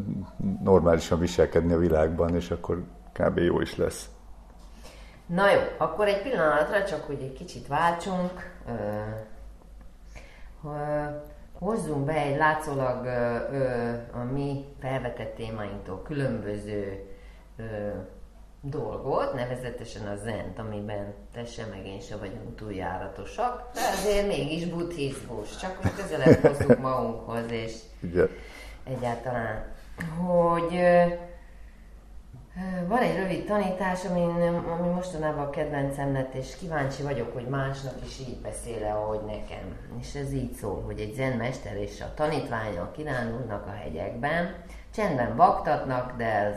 [0.64, 3.38] normálisan viselkedni a világban, és akkor kb.
[3.38, 4.10] jó is lesz.
[5.26, 8.52] Na jó, akkor egy pillanatra csak, hogy egy kicsit váltsunk.
[11.60, 13.06] Hozzunk be egy látszólag
[14.14, 17.04] a mi felvetett témáinktól különböző
[18.66, 24.28] dolgot, nevezetesen a zent, amiben te sem meg én sem vagyunk túl járatosak, de azért
[24.28, 28.30] mégis buddhizmus, csak hogy közelebb hozzuk magunkhoz, és Igen.
[28.84, 29.66] egyáltalán,
[30.18, 30.80] hogy
[32.88, 34.22] van egy rövid tanítás, ami,
[34.80, 39.78] ami mostanában a kedvencem lett, és kíváncsi vagyok, hogy másnak is így beszél ahogy nekem.
[40.00, 44.56] És ez így szól, hogy egy zenmester és a tanítványok kirándulnak a hegyekben,
[44.94, 46.56] csendben baktatnak, de ez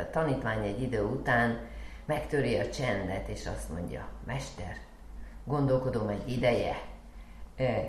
[0.00, 1.58] a tanítvány egy idő után
[2.04, 4.76] megtöri a csendet, és azt mondja, Mester,
[5.44, 6.76] gondolkodom egy ideje,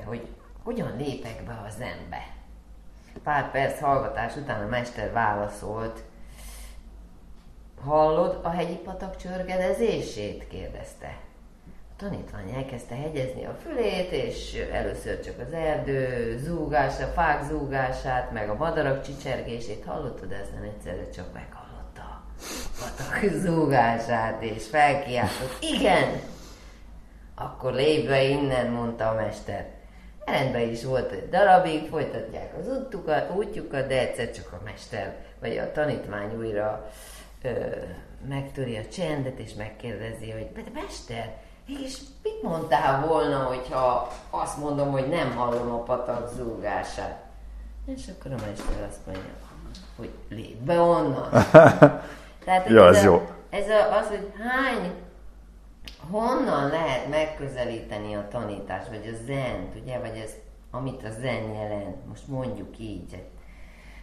[0.06, 0.28] hogy
[0.64, 2.34] hogyan lépek be a zenbe.
[3.24, 6.04] Pár perc hallgatás után a mester válaszolt,
[7.84, 10.48] Hallod a hegyi patak csörgedezését?
[10.48, 11.18] kérdezte
[11.98, 18.56] tanítvány elkezdte hegyezni a fülét, és először csak az erdő zúgása, fák zúgását, meg a
[18.56, 22.24] madarak csicsergését hallottad, ez nem egyszerre csak meghallotta a
[22.80, 26.22] patak zúgását, és felkiáltott, igen!
[27.36, 29.74] Akkor lépve innen, mondta a mester.
[30.26, 35.58] Rendben is volt egy darabig, folytatják az útjukat, útjukat, de egyszer csak a mester, vagy
[35.58, 36.92] a tanítvány újra
[37.42, 37.50] ö,
[38.28, 44.92] megtöri a csendet, és megkérdezi, hogy de mester, és mit mondtál volna, hogyha azt mondom,
[44.92, 47.24] hogy nem hallom a patak zúgását?
[47.86, 49.34] És akkor a mester azt mondja,
[49.96, 51.30] hogy lép be onnan.
[52.46, 53.30] Tehát ja, ez, ez, a, jó.
[53.50, 54.94] ez a, az, hogy hány,
[56.12, 60.32] honnan lehet megközelíteni a tanítást, vagy a zent, ugye, vagy ez,
[60.72, 63.24] amit a zen jelent, most mondjuk így,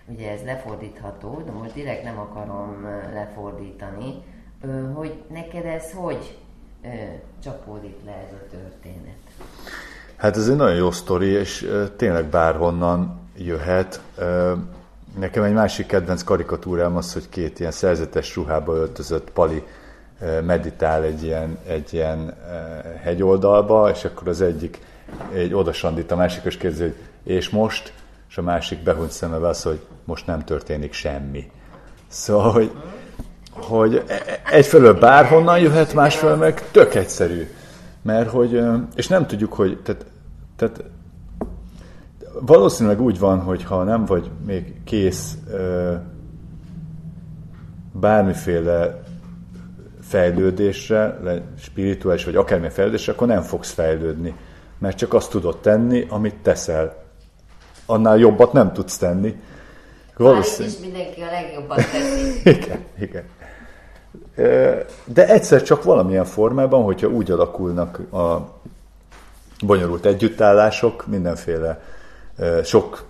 [0.07, 4.23] ugye ez lefordítható, de most direkt nem akarom lefordítani,
[4.95, 6.39] hogy neked ez hogy
[7.45, 9.17] csapódik le ez a történet.
[10.17, 14.01] Hát ez egy nagyon jó sztori, és tényleg bárhonnan jöhet.
[15.19, 19.63] Nekem egy másik kedvenc karikatúrám az, hogy két ilyen szerzetes ruhába öltözött pali
[20.45, 22.37] meditál egy ilyen, egy ilyen
[23.03, 24.81] hegyoldalba, és akkor az egyik
[25.33, 27.93] egy odasandít, a másik is kérdezi, hogy és most,
[28.29, 31.51] és a másik behunyt szemebe az, hogy most nem történik semmi.
[32.09, 32.73] Szóval, hogy
[33.53, 37.49] hogy e- e- egyfelől bárhonnan jöhet, másfelől meg tök egyszerű.
[38.03, 38.63] Mert hogy,
[38.95, 40.07] és nem tudjuk, hogy, tehát,
[40.57, 40.85] tehát
[42.41, 45.37] valószínűleg úgy van, hogy ha nem vagy még kész
[47.93, 49.03] bármiféle
[50.01, 51.19] fejlődésre,
[51.59, 54.35] spirituális vagy akármilyen fejlődésre, akkor nem fogsz fejlődni.
[54.79, 56.95] Mert csak azt tudod tenni, amit teszel.
[57.87, 59.41] Annál jobbat nem tudsz tenni.
[60.17, 60.75] Valószínűleg.
[60.75, 62.41] is mindenki a legjobbat teszi.
[62.59, 63.25] igen, igen.
[65.05, 68.49] De egyszer csak valamilyen formában, hogyha úgy alakulnak a
[69.67, 71.81] bonyolult együttállások, mindenféle
[72.65, 73.05] sok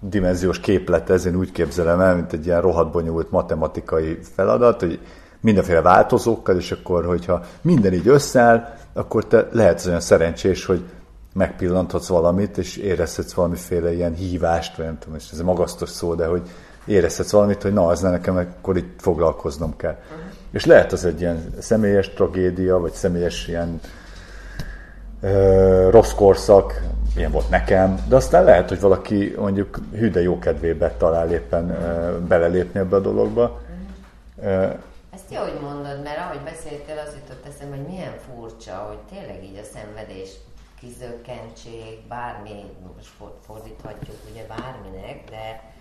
[0.00, 5.00] dimenziós képlet, ez én úgy képzelem el, mint egy ilyen rohadt bonyolult matematikai feladat, hogy
[5.40, 10.84] mindenféle változókkal, és akkor, hogyha minden így összeáll, akkor te lehetsz olyan szerencsés, hogy
[11.36, 16.26] megpillanthatsz valamit, és érezhetsz valamiféle ilyen hívást, vagy nem tudom, és ez magasztos szó, de
[16.26, 16.42] hogy
[16.84, 19.96] érezhetsz valamit, hogy na, az nekem akkor itt foglalkoznom kell.
[20.50, 23.80] És lehet az egy ilyen személyes tragédia, vagy személyes ilyen
[25.20, 26.82] ö, rossz korszak,
[27.16, 32.18] ilyen volt nekem, de aztán lehet, hogy valaki mondjuk hűde jó kedvébe talál éppen ö,
[32.18, 33.60] belelépni ebbe a dologba.
[34.42, 34.66] Ö,
[35.14, 39.44] ezt jó, hogy mondod, mert ahogy beszéltél, az jutott eszembe, hogy milyen furcsa, hogy tényleg
[39.44, 40.30] így a szenvedés
[40.80, 42.64] kizökkentség, bármi,
[42.96, 43.10] most
[43.40, 45.72] fordíthatjuk ugye bárminek, de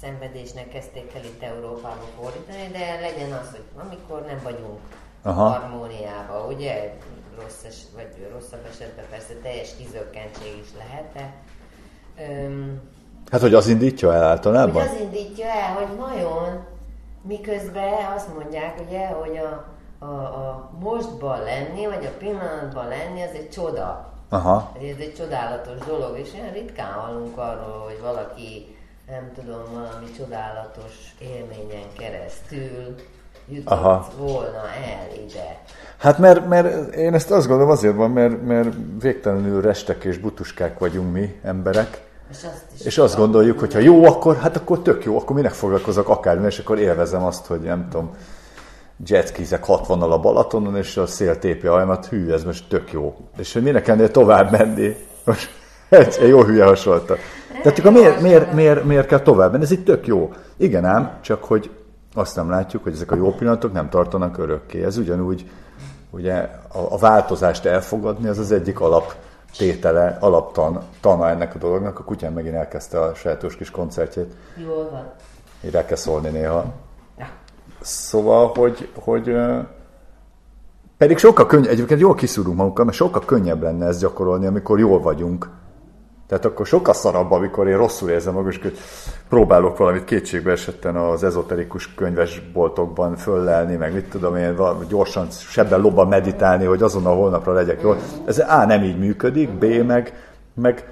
[0.00, 4.80] szenvedésnek kezdték el itt Európába fordítani, de legyen az, hogy amikor nem vagyunk
[5.22, 5.48] Aha.
[5.48, 6.94] harmóniába, ugye,
[7.40, 11.34] rossz es, vagy rosszabb esetben persze teljes kizökkentség is lehet, de
[12.18, 12.92] öm,
[13.30, 14.88] Hát, hogy az indítja el általában?
[14.88, 16.64] Hogy az indítja el, hogy vajon
[17.22, 23.34] miközben azt mondják, ugye, hogy a, a, a mostban lenni, vagy a pillanatban lenni, az
[23.34, 24.12] egy csoda.
[24.28, 24.72] Aha.
[24.76, 28.76] Ez egy csodálatos dolog, és olyan ritkán hallunk arról, hogy valaki,
[29.06, 32.94] nem tudom, valami csodálatos élményen keresztül
[33.48, 34.08] jutott Aha.
[34.18, 35.62] volna el ide.
[35.96, 40.78] Hát mert, mert én ezt azt gondolom azért van, mert, mert végtelenül restek és butuskák
[40.78, 45.04] vagyunk mi emberek, és azt, és azt gondoljuk, hogy ha jó, akkor hát akkor tök
[45.04, 48.10] jó, akkor minek foglalkozok akármi, és akkor élvezem azt, hogy nem tudom,
[49.06, 53.16] jetskizek 60 a Balatonon, és a szél tépi ajmat, hű, ez most tök jó.
[53.36, 54.96] És hogy minek ennél tovább menni?
[55.24, 55.50] Most
[55.88, 57.16] egy, egy jó hülye hasonlata.
[57.62, 59.64] Tehát akkor miért, miért, miért, miért kell tovább menni?
[59.64, 60.32] Ez itt tök jó.
[60.56, 61.70] Igen ám, csak hogy
[62.14, 64.84] azt nem látjuk, hogy ezek a jó pillanatok nem tartanak örökké.
[64.84, 65.50] Ez ugyanúgy,
[66.10, 66.34] ugye
[66.68, 69.14] a, a változást elfogadni, az az egyik alap
[69.56, 71.98] tétele, alaptan, tana ennek a dolognak.
[71.98, 74.34] A kutyám megint elkezdte a sajátos kis koncertjét.
[74.56, 75.12] Jól van.
[75.64, 76.64] Így kell szólni néha.
[77.84, 79.36] Szóval, hogy, hogy
[80.96, 85.00] pedig sokkal könnyebb, egyébként jól kiszúrunk magunkkal, mert sokkal könnyebb lenne ezt gyakorolni, amikor jól
[85.00, 85.48] vagyunk.
[86.26, 88.60] Tehát akkor sokkal szarabb, amikor én rosszul érzem magam, és
[89.28, 94.56] próbálok valamit kétségbe esetten az ezoterikus könyvesboltokban föllelni, meg mit tudom én,
[94.88, 97.96] gyorsan sebben lobban meditálni, hogy azon a holnapra legyek jól.
[98.24, 100.12] Ez A nem így működik, B meg,
[100.54, 100.88] meg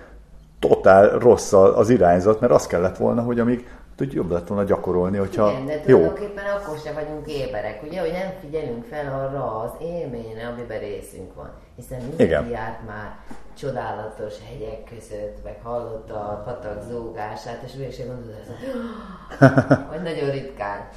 [0.59, 3.66] totál rossz az irányzat, mert az kellett volna, hogy amíg
[3.98, 6.55] hogy jobb lett volna gyakorolni, hogyha Igen, de tulajdonképpen jó.
[6.57, 11.50] akkor se vagyunk éberek, ugye, hogy nem figyelünk fel arra az élményre, amiben részünk van.
[11.76, 12.48] Hiszen mindenki Igen.
[12.48, 13.16] járt már
[13.59, 18.35] csodálatos hegyek között, meg hallotta a patak zúgását, és végség mondod,
[19.88, 20.88] hogy nagyon ritkán.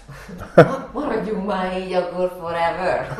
[0.94, 3.18] Maradjunk már így akkor forever.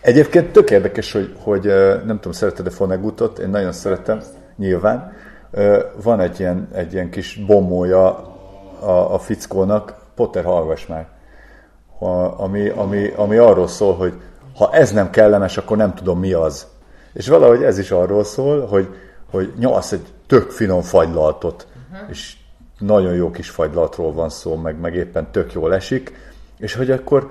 [0.00, 1.64] Egyébként tök érdekes, hogy, hogy
[2.04, 3.38] nem tudom, szereted-e Fonegutot?
[3.38, 4.20] Én nagyon szeretem,
[4.56, 5.12] nyilván
[6.02, 8.04] van egy ilyen, egy ilyen kis bombója
[8.80, 11.06] a, a fickónak, Potter hallgass már,
[12.36, 14.12] ami, ami, ami arról szól, hogy
[14.56, 16.66] ha ez nem kellemes, akkor nem tudom mi az.
[17.12, 18.88] És valahogy ez is arról szól, hogy,
[19.30, 22.10] hogy nyolc egy tök finom fagylaltot, uh-huh.
[22.10, 22.36] és
[22.78, 26.12] nagyon jó kis fagylaltról van szó, meg, meg éppen tök jól esik,
[26.58, 27.30] és hogy akkor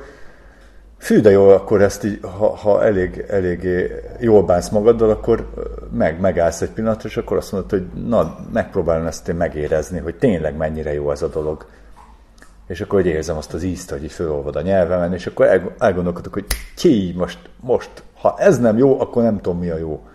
[1.05, 5.49] Fű, de jó, akkor ezt így, ha, ha elég, eléggé jól bánsz magaddal, akkor
[5.91, 10.15] meg, megállsz egy pillanatra, és akkor azt mondod, hogy na, megpróbálom ezt én megérezni, hogy
[10.15, 11.65] tényleg mennyire jó ez a dolog.
[12.67, 16.45] És akkor hogy érzem azt az ízt, hogy fölolvad a nyelvemen, és akkor elgondolkodok, hogy
[16.75, 17.89] ki most, most,
[18.21, 20.07] ha ez nem jó, akkor nem tudom mi a jó.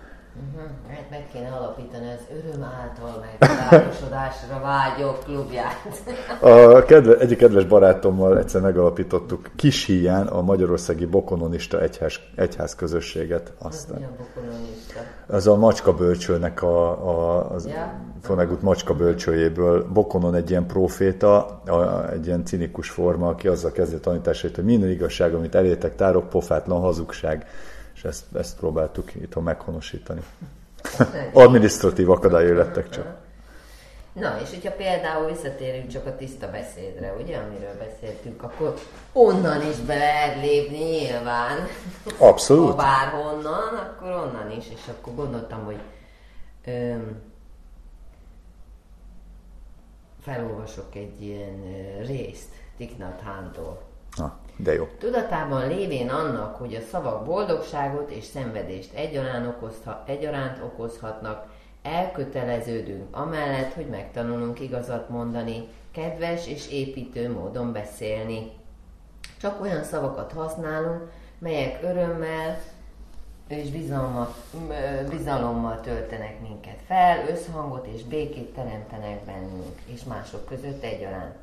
[1.33, 6.03] Kéne alapítani az öröm által megváltozásra vágyok klubját.
[6.41, 13.53] A kedve, egyik kedves barátommal egyszer megalapítottuk kis híján a Magyarországi Bokononista Egyház, egyház közösséget.
[13.59, 13.99] Aztán.
[13.99, 15.01] Mi a bokononista?
[15.27, 17.93] Az a macska bölcsőnek a, a az ja.
[18.23, 19.87] Fonegut macska bölcsőjéből.
[19.93, 24.65] Bokonon egy ilyen proféta, a, egy ilyen cinikus forma, aki azzal kezdi a tanításait, hogy
[24.65, 27.47] minden igazság, amit elétek, tárok, pofátlan hazugság
[27.95, 30.21] és ezt, ezt próbáltuk itthon meghonosítani.
[31.33, 33.19] Administratív akadályok lettek csak.
[34.13, 38.75] Na, és hogyha például visszatérünk csak a tiszta beszédre, ugye, amiről beszéltünk, akkor
[39.13, 41.59] onnan is be lehet lépni nyilván.
[42.19, 42.71] Abszolút.
[42.71, 45.81] Ha bárhonnan, akkor onnan is, és akkor gondoltam, hogy
[46.67, 47.23] öm,
[50.23, 51.63] felolvasok egy ilyen
[52.07, 53.83] részt Tiknat Hántól.
[54.63, 54.89] De jó.
[54.99, 61.47] Tudatában lévén annak, hogy a szavak boldogságot és szenvedést egyaránt, okozha, egyaránt okozhatnak,
[61.83, 68.51] elköteleződünk amellett, hogy megtanulunk igazat mondani, kedves és építő módon beszélni.
[69.41, 72.59] Csak olyan szavakat használunk, melyek örömmel
[73.49, 74.35] és bizalommal,
[75.11, 81.35] bizalommal töltenek minket fel, összhangot és békét teremtenek bennünk, és mások között egyaránt.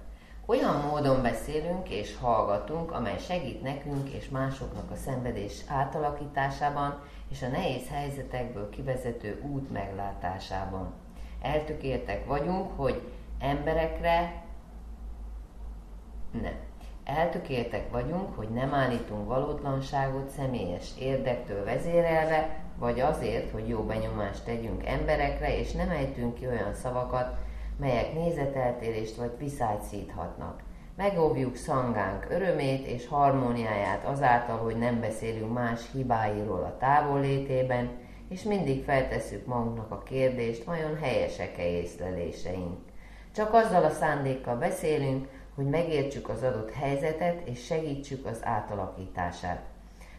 [0.50, 7.00] Olyan módon beszélünk és hallgatunk, amely segít nekünk és másoknak a szenvedés átalakításában
[7.32, 10.94] és a nehéz helyzetekből kivezető út meglátásában.
[11.42, 13.02] Eltökéltek vagyunk, hogy
[13.40, 14.44] emberekre
[16.32, 16.56] nem.
[17.04, 24.86] Eltökéltek vagyunk, hogy nem állítunk valótlanságot személyes érdektől vezérelve, vagy azért, hogy jó benyomást tegyünk
[24.86, 27.38] emberekre, és nem ejtünk ki olyan szavakat,
[27.80, 30.62] melyek nézeteltérést vagy viszályt szíthatnak.
[30.96, 37.90] Megóvjuk szangánk örömét és harmóniáját azáltal, hogy nem beszélünk más hibáiról a távollétében,
[38.30, 42.78] és mindig feltesszük magunknak a kérdést, vajon helyesek-e észleléseink.
[43.32, 49.62] Csak azzal a szándékkal beszélünk, hogy megértsük az adott helyzetet és segítsük az átalakítását.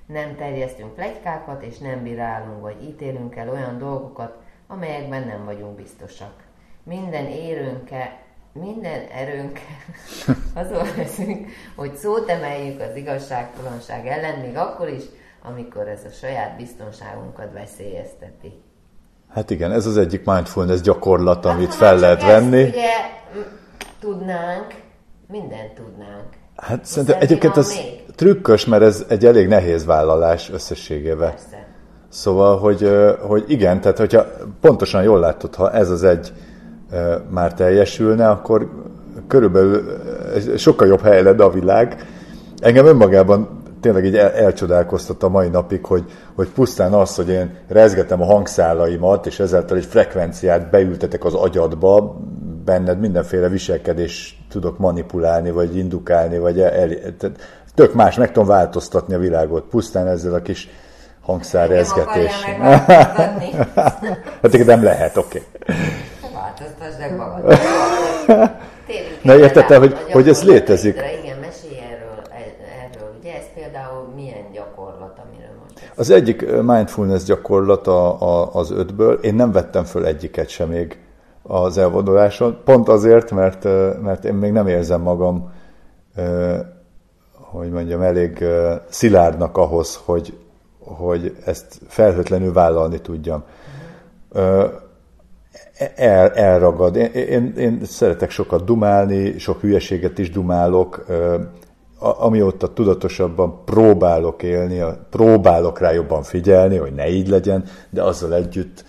[0.06, 4.36] Nem terjesztünk plegykákat és nem bírálunk vagy ítélünk el olyan dolgokat,
[4.66, 6.47] amelyekben nem vagyunk biztosak.
[6.88, 8.08] Minden érőnkkel,
[8.52, 9.76] minden erőnkkel
[10.62, 15.02] azon leszünk, hogy szót emeljük az igazságtalanság ellen, még akkor is,
[15.42, 18.62] amikor ez a saját biztonságunkat veszélyezteti.
[19.28, 22.62] Hát igen, ez az egyik mindfulness gyakorlat, amit hát, fel lehet venni.
[22.62, 22.90] Ezt ugye
[24.00, 24.74] tudnánk,
[25.26, 26.28] mindent tudnánk.
[26.56, 28.04] Hát szerintem egyébként még?
[28.14, 31.30] trükkös, mert ez egy elég nehéz vállalás összességében.
[31.30, 31.66] Persze.
[32.08, 34.26] Szóval, hogy, hogy igen, tehát hogyha
[34.60, 36.32] pontosan jól látod, ha ez az egy
[37.30, 38.68] már teljesülne, akkor
[39.26, 39.98] körülbelül
[40.56, 42.06] sokkal jobb hely lenne a világ.
[42.58, 47.56] Engem önmagában tényleg így el, elcsodálkoztat a mai napig, hogy, hogy pusztán az, hogy én
[47.68, 52.20] rezgetem a hangszálaimat, és ezáltal egy frekvenciát beültetek az agyadba,
[52.64, 57.36] benned mindenféle viselkedés tudok manipulálni, vagy indukálni, vagy el, tehát
[57.74, 60.68] tök más, meg tudom változtatni a világot, pusztán ezzel a kis
[61.20, 62.32] hangszárrezgetés.
[64.42, 65.42] hát nem lehet, oké.
[65.62, 65.76] Okay.
[66.58, 67.58] Változtasd meg magad.
[69.22, 70.94] Na érted, hogy, hogy ez létezik?
[70.94, 72.22] Igen, mesélj erről,
[72.84, 73.14] erről.
[73.20, 79.12] Ugye ez például milyen gyakorlat, amiről most Az egyik mindfulness gyakorlat a, a, az ötből,
[79.12, 80.98] én nem vettem föl egyiket sem még
[81.42, 83.64] az elvonuláson, pont azért, mert,
[84.02, 85.52] mert én még nem érzem magam,
[87.32, 88.44] hogy mondjam, elég
[88.88, 90.38] szilárdnak ahhoz, hogy,
[90.78, 93.44] hogy ezt felhőtlenül vállalni tudjam.
[95.96, 96.96] El, elragad.
[96.96, 101.04] Én, én, én szeretek sokat dumálni, sok hülyeséget is dumálok,
[101.98, 108.84] amióta tudatosabban próbálok élni, próbálok rá jobban figyelni, hogy ne így legyen, de azzal együtt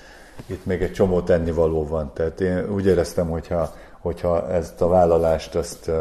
[0.50, 2.12] itt még egy csomó tennivaló van.
[2.14, 5.92] Tehát én úgy éreztem, hogyha, hogyha ezt a vállalást, ezt,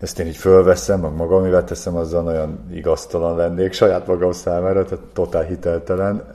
[0.00, 5.04] ezt én így fölveszem, meg magamivel teszem, azzal nagyon igaztalan lennék saját magam számára, tehát
[5.12, 6.32] totál hiteltelen.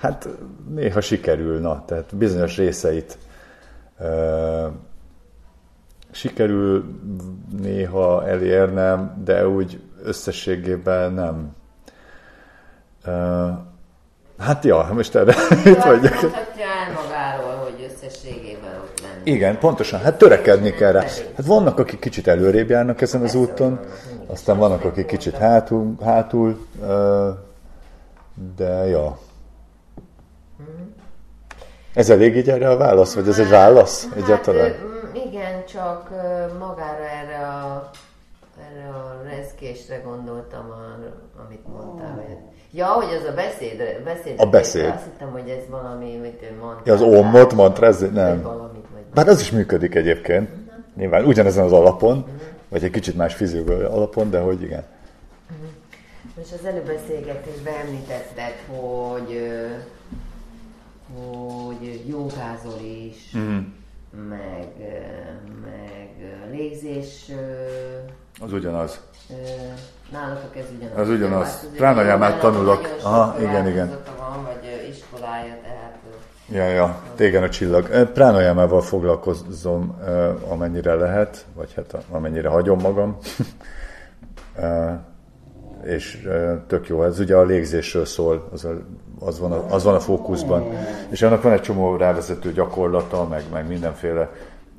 [0.00, 0.28] Hát
[0.74, 3.18] néha sikerül, na, tehát bizonyos részeit
[6.10, 6.84] sikerül
[7.62, 11.54] néha elérnem, de úgy összességében nem.
[14.38, 15.34] Hát ja, most erre
[15.64, 16.20] itt vagyok.
[16.22, 19.30] Mondhatja el magáról, hogy összességében ott lenni.
[19.30, 20.00] Igen, pontosan.
[20.00, 21.00] Hát törekedni kell rá.
[21.36, 23.80] Hát vannak, akik kicsit előrébb járnak ezen az úton,
[24.26, 26.66] aztán vannak, akik kicsit hátul, hátul
[28.56, 29.18] de ja.
[31.94, 34.74] Ez elég így erre a válasz, vagy ez egy válasz hát, egyáltalán?
[35.12, 36.10] Igen, csak
[36.58, 37.90] magára erre a,
[38.70, 40.74] erre a rezgésre gondoltam,
[41.46, 42.36] amit mondtál, hogy
[42.72, 44.34] Ja, hogy az a beszéd, beszéd.
[44.36, 44.92] A beszéd.
[44.94, 46.82] Azt hittem, hogy ez valami, amit ő mondta.
[46.84, 48.42] Ja, az ómot, mantra, nem.
[48.42, 48.84] Valamit,
[49.14, 50.48] Bár az is működik egyébként.
[50.48, 50.84] Uh-huh.
[50.96, 52.34] Nyilván ugyanezen az alapon, uh-huh.
[52.68, 54.84] vagy egy kicsit más fizikai alapon, de hogy igen.
[55.50, 55.68] Uh-huh.
[56.36, 59.50] Most az előbb beszélgetésben említetted, hogy,
[61.14, 63.64] hogy jogázol is, uh-huh.
[64.28, 64.68] meg,
[65.62, 66.10] meg
[66.50, 67.30] légzés.
[68.40, 69.00] Az ugyanaz.
[70.12, 70.98] Nálatok ez ugyanaz.
[70.98, 71.68] Az ugyanaz.
[71.76, 72.96] Pránajámát tanulok.
[73.02, 73.98] Aha, igen, igen.
[74.18, 75.98] van, vagy iskolája, tehát...
[76.52, 78.06] Ja, ja, tégen a csillag.
[78.12, 79.98] Pránajámával foglalkozom,
[80.48, 83.16] amennyire lehet, vagy hát amennyire hagyom magam.
[85.96, 86.28] és
[86.66, 88.78] tök jó, ez ugye a légzésről szól, az, a,
[89.20, 90.64] az, van, a, az van a fókuszban.
[91.08, 94.30] És annak van egy csomó rávezető gyakorlata, meg, meg mindenféle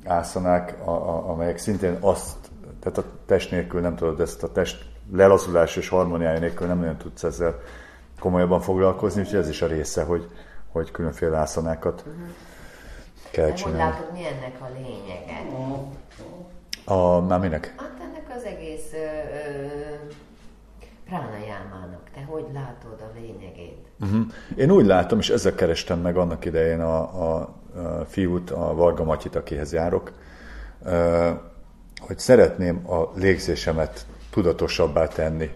[0.04, 2.36] ászanák, a, a, amelyek szintén azt,
[2.80, 6.96] tehát a test nélkül nem tudod ezt a test lelazulás és harmóniája nélkül nem nagyon
[6.96, 7.60] tudsz ezzel
[8.18, 10.28] komolyabban foglalkozni, úgyhogy ez is a része, hogy,
[10.72, 12.22] hogy különféle ászanákat uh-huh.
[13.30, 13.82] kell csinálni.
[13.82, 15.46] Hogy látod, mi ennek a lényege?
[16.84, 17.74] A, már minek?
[17.76, 20.01] Hát ennek az egész ö,
[21.12, 22.00] pránajámának.
[22.14, 23.86] Te hogy látod a lényegét?
[24.00, 24.20] Uh-huh.
[24.56, 29.04] Én úgy látom, és ezzel kerestem meg annak idején a, a, a fiút, a Varga
[29.04, 30.12] Matyit, akihez járok,
[32.00, 35.50] hogy szeretném a légzésemet tudatosabbá tenni.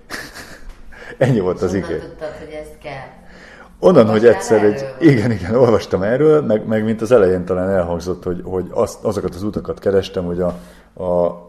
[1.18, 2.00] Ennyi volt az igény.
[2.00, 3.06] tudtad, hogy ezt kell?
[3.78, 8.22] Onnan, hogy egyszer egy, igen, igen, olvastam erről, meg, meg mint az elején talán elhangzott,
[8.22, 10.58] hogy, hogy azt, azokat az utakat kerestem, hogy a,
[11.04, 11.44] a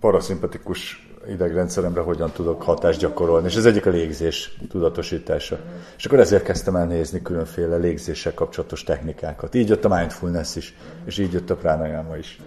[0.00, 5.58] paraszimpatikus idegrendszeremre hogyan tudok hatást gyakorolni, és ez egyik a légzés tudatosítása.
[5.96, 9.54] És akkor ezért kezdtem el nézni különféle légzéssel kapcsolatos technikákat.
[9.54, 12.40] Így jött a mindfulness is, és így jött a pranayama is.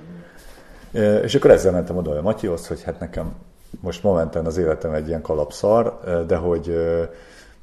[0.98, 1.24] Mm.
[1.24, 3.36] És akkor ezzel mentem oda a Matyihoz, hogy hát nekem
[3.80, 6.76] most momentán az életem egy ilyen kalapszar, de hogy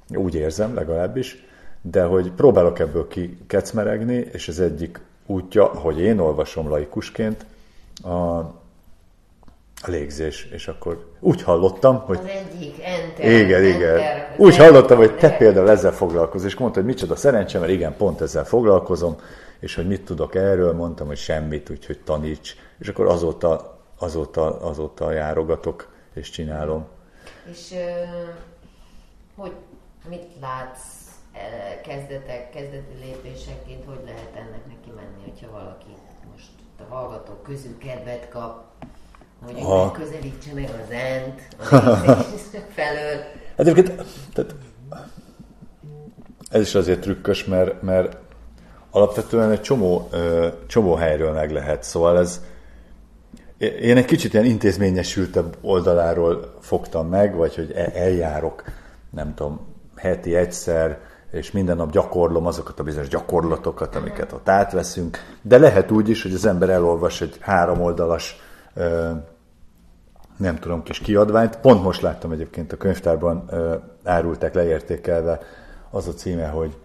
[0.08, 1.46] úgy érzem legalábbis,
[1.82, 7.44] de hogy próbálok ebből kikecmeregni, és ez egyik útja, hogy én olvasom laikusként,
[8.02, 8.40] a,
[9.82, 12.18] a légzés, és akkor úgy hallottam, hogy...
[12.18, 13.96] Az egyik, enter, Igen, igen.
[13.96, 17.96] Enter, úgy hallottam, hogy te például ezzel foglalkozol, és mondta, hogy micsoda szerencsém, mert igen,
[17.96, 19.16] pont ezzel foglalkozom,
[19.60, 25.12] és hogy mit tudok erről, mondtam, hogy semmit, úgyhogy taníts, és akkor azóta, azóta, azóta
[25.12, 26.86] járogatok, és csinálom.
[27.50, 27.74] És
[29.36, 29.52] hogy
[30.08, 30.98] mit látsz
[31.82, 35.96] kezdetek, kezdeti lépéseként, hogy lehet ennek neki menni, hogyha valaki
[36.32, 38.64] most a hallgatók közül kedvet kap,
[39.44, 39.84] hogy ha.
[39.84, 41.40] megközelítse meg az ent
[42.76, 43.20] felől.
[43.56, 44.54] Hát egyébként, tehát
[46.50, 48.16] ez is azért trükkös, mert, mert
[48.90, 50.10] alapvetően egy csomó,
[50.66, 52.40] csomó helyről meg lehet, szóval ez
[53.58, 58.64] én egy kicsit ilyen intézményesültebb oldaláról fogtam meg, vagy hogy e, eljárok,
[59.10, 59.66] nem tudom,
[59.96, 60.98] heti egyszer,
[61.30, 66.22] és minden nap gyakorlom azokat a bizonyos gyakorlatokat, amiket ott átveszünk, de lehet úgy is,
[66.22, 68.40] hogy az ember elolvas egy három oldalas
[70.36, 71.56] nem tudom, kis kiadványt.
[71.56, 73.50] Pont most láttam egyébként a könyvtárban
[74.04, 75.40] árulták leértékelve
[75.90, 76.76] az a címe, hogy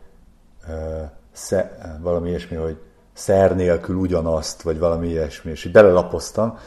[1.32, 2.78] sze, valami ilyesmi, hogy
[3.14, 6.58] szer nélkül ugyanazt, vagy valami ilyesmi, és így belelapoztam,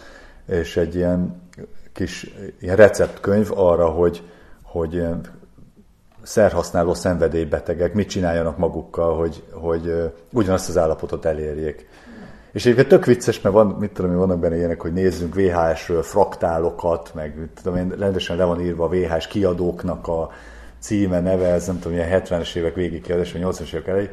[0.46, 1.42] és egy ilyen
[1.92, 4.22] kis ilyen receptkönyv arra, hogy,
[4.62, 5.06] hogy
[6.22, 11.88] szerhasználó szenvedélybetegek mit csináljanak magukkal, hogy, hogy ugyanazt az állapotot elérjék.
[12.56, 16.02] És egyébként tök vicces, mert van, mit tudom én, vannak benne ilyenek, hogy nézzünk VHS-ről
[16.02, 20.30] fraktálokat, meg mit tudom én, rendesen le van írva a VHS kiadóknak a
[20.78, 24.10] címe, neve, ez nem tudom, ilyen 70-es évek végig kiadás, vagy 80-as évek elejé.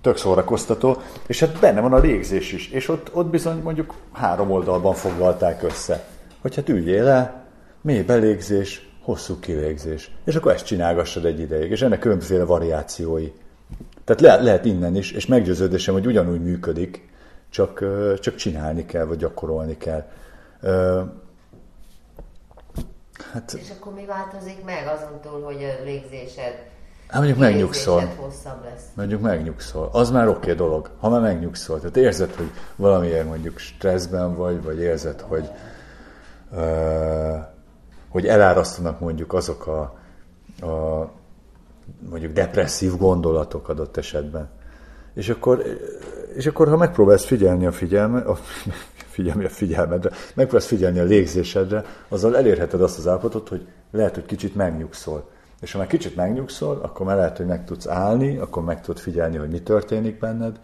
[0.00, 4.50] Tök szórakoztató, és hát benne van a légzés is, és ott, ott bizony mondjuk három
[4.50, 6.04] oldalban foglalták össze,
[6.40, 7.44] hogy hát üljél le,
[7.80, 10.10] mély belégzés, hosszú kilégzés.
[10.24, 13.32] És akkor ezt csinálgassad egy ideig, és ennek különböző variációi.
[14.04, 17.08] Tehát le, lehet innen is, és meggyőződésem, hogy ugyanúgy működik,
[17.50, 17.84] csak,
[18.20, 20.06] csak csinálni kell, vagy gyakorolni kell.
[23.32, 26.72] Hát, és akkor mi változik meg azon túl, hogy a légzésed
[27.06, 28.02] Hát mondjuk megnyugszol.
[28.64, 28.84] lesz.
[28.94, 29.88] Mondjuk megnyugszol.
[29.92, 31.78] Az már oké okay dolog, ha már megnyugszol.
[31.78, 35.50] Tehát érzed, hogy valamiért mondjuk stresszben vagy, vagy érzed, hogy
[36.50, 37.36] uh,
[38.08, 39.80] hogy elárasztanak mondjuk azok a,
[40.66, 41.10] a
[42.10, 44.48] mondjuk depresszív gondolatok adott esetben.
[45.14, 45.62] És akkor,
[46.36, 48.38] és akkor ha megpróbálsz figyelni a figyelme, a,
[49.16, 54.26] figyelni a figyelmedre, megpróbálsz figyelni a légzésedre, azzal elérheted azt az állapotot, hogy lehet, hogy
[54.26, 55.28] kicsit megnyugszol.
[55.60, 59.00] És ha már kicsit megnyugszol, akkor már lehet, hogy meg tudsz állni, akkor meg tudod
[59.00, 60.60] figyelni, hogy mi történik benned,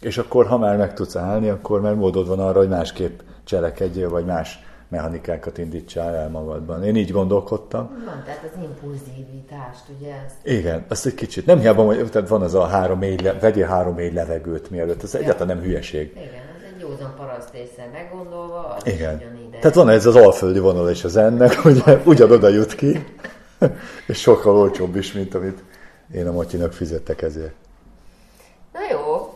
[0.00, 4.08] és akkor, ha már meg tudsz állni, akkor már módod van arra, hogy másképp cselekedjél,
[4.08, 6.84] vagy más mechanikákat indítsál el magadban.
[6.84, 7.88] Én így gondolkodtam.
[8.04, 10.14] Van, tehát az impulzivitást, ugye?
[10.26, 10.36] Ezt...
[10.42, 11.46] Igen, azt egy kicsit.
[11.46, 15.02] Nem hiába, hogy tehát van az a három le, vegyél három mély levegőt mielőtt.
[15.02, 15.20] Ez ja.
[15.20, 16.10] egyáltalán nem hülyeség.
[16.10, 19.22] Igen, ez egy józan paraszt észre meggondolva, az Igen.
[19.52, 23.04] Is Tehát van ez az alföldi vonal is az ennek, hogy ugyanoda jut ki,
[24.06, 25.62] és sokkal olcsóbb is, mint amit
[26.14, 27.54] én a Matyinak fizettek ezért.
[28.72, 29.32] Na jó,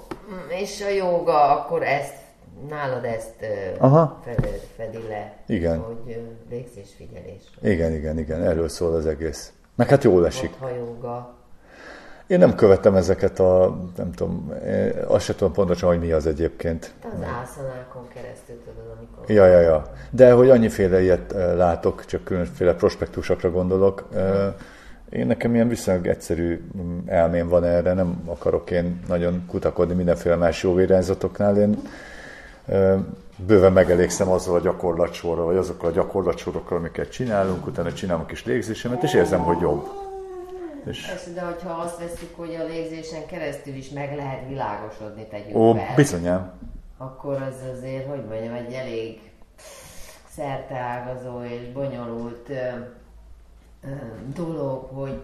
[0.49, 2.22] és a joga akkor ezt
[2.69, 3.35] nálad ezt
[3.79, 4.21] Aha.
[4.25, 5.79] Fed, fedi le, igen.
[5.79, 7.43] hogy végzésfigyelés.
[7.63, 9.53] Igen, igen, igen, erről szól az egész.
[9.75, 10.55] Meg hát jól esik.
[10.59, 11.35] Hajóga.
[12.27, 14.53] Én nem követem ezeket a, nem tudom,
[15.07, 16.93] azt sem tudom pontosan, hogy mi az egyébként.
[17.03, 19.31] Az ászanákon keresztül tudod, amikor...
[19.31, 19.83] Ja, ja, ja.
[20.11, 24.09] De hogy annyiféle ilyet látok, csak különféle prospektusokra gondolok.
[25.11, 30.37] Én nekem ilyen viszonylag egyszerű mm, elmém van erre, nem akarok én nagyon kutakodni mindenféle
[30.37, 31.57] más jó irányzatoknál.
[31.57, 31.79] Én
[33.37, 38.45] bőven megelégszem azzal a gyakorlatsorral, vagy azokkal a gyakorlatsorokkal, amiket csinálunk, utána csinálom a kis
[38.45, 39.89] légzésemet, és érzem, hogy jobb.
[40.87, 41.07] És...
[41.07, 45.77] Persze, de hogyha azt veszik, hogy a légzésen keresztül is meg lehet világosodni, tegyük Ó,
[45.97, 46.53] bizonyám.
[46.97, 49.21] Akkor az azért, hogy mondjam, egy elég
[50.29, 52.55] szerteágazó és bonyolult ö,
[53.85, 53.89] ö,
[54.35, 55.23] dolog, hogy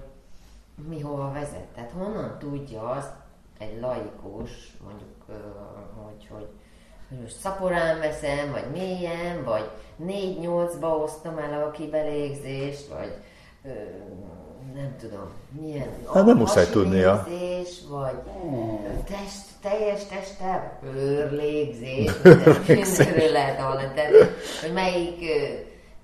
[0.89, 1.67] mi hova vezet.
[1.75, 3.13] Tehát honnan tudja azt
[3.59, 5.33] egy laikus, mondjuk, ö,
[6.03, 6.49] hogy, hogy
[7.09, 9.71] hogy most szaporán veszem, vagy mélyen, vagy
[10.07, 13.13] 4-8-ba osztom el a kibelégzést, vagy
[13.65, 13.69] ö,
[14.75, 15.31] nem tudom,
[15.61, 17.27] milyen Hát nem muszáj tudnia.
[17.29, 18.19] légzés, vagy
[19.07, 23.93] test, teljes testtel bőrlégzés, minden- mindenről lehet hallani.
[23.95, 24.13] Tehát,
[24.61, 25.55] hogy melyik, ö,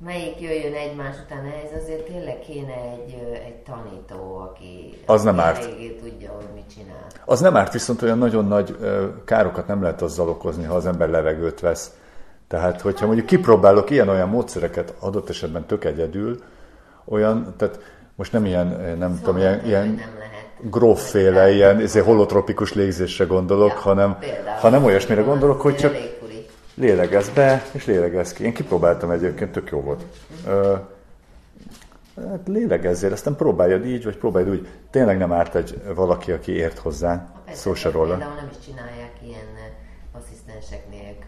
[0.04, 3.14] melyik jöjjön egymás után, ez azért tényleg kéne egy,
[3.46, 5.68] egy tanító, aki Az nem árt.
[6.00, 7.06] tudja, hogy mit csinál.
[7.24, 8.76] Az nem árt, viszont olyan nagyon nagy
[9.24, 11.96] károkat nem lehet azzal okozni, ha az ember levegőt vesz.
[12.48, 16.42] Tehát, hogyha mondjuk kipróbálok ilyen-olyan módszereket, adott esetben tök egyedül,
[17.04, 17.78] olyan, tehát
[18.14, 20.70] most nem ilyen, nem tudom, ilyen, ilyen nem lehet.
[20.70, 24.58] grófféle, ilyen ezért holotropikus légzésre gondolok, Ja, hanem, például.
[24.58, 25.96] hanem olyasmire gondolok, hogy csak.
[26.74, 28.44] Lélegez be, és lélegez ki.
[28.44, 30.04] Én kipróbáltam egyébként, tök jó volt.
[30.46, 30.74] Ö,
[32.16, 34.68] hát lélegezzél, aztán próbáljad így, vagy próbáljad úgy.
[34.90, 37.26] Tényleg nem árt egy valaki, aki ért hozzá.
[37.52, 38.16] Szó se róla.
[38.16, 39.03] Nem is asszisztensek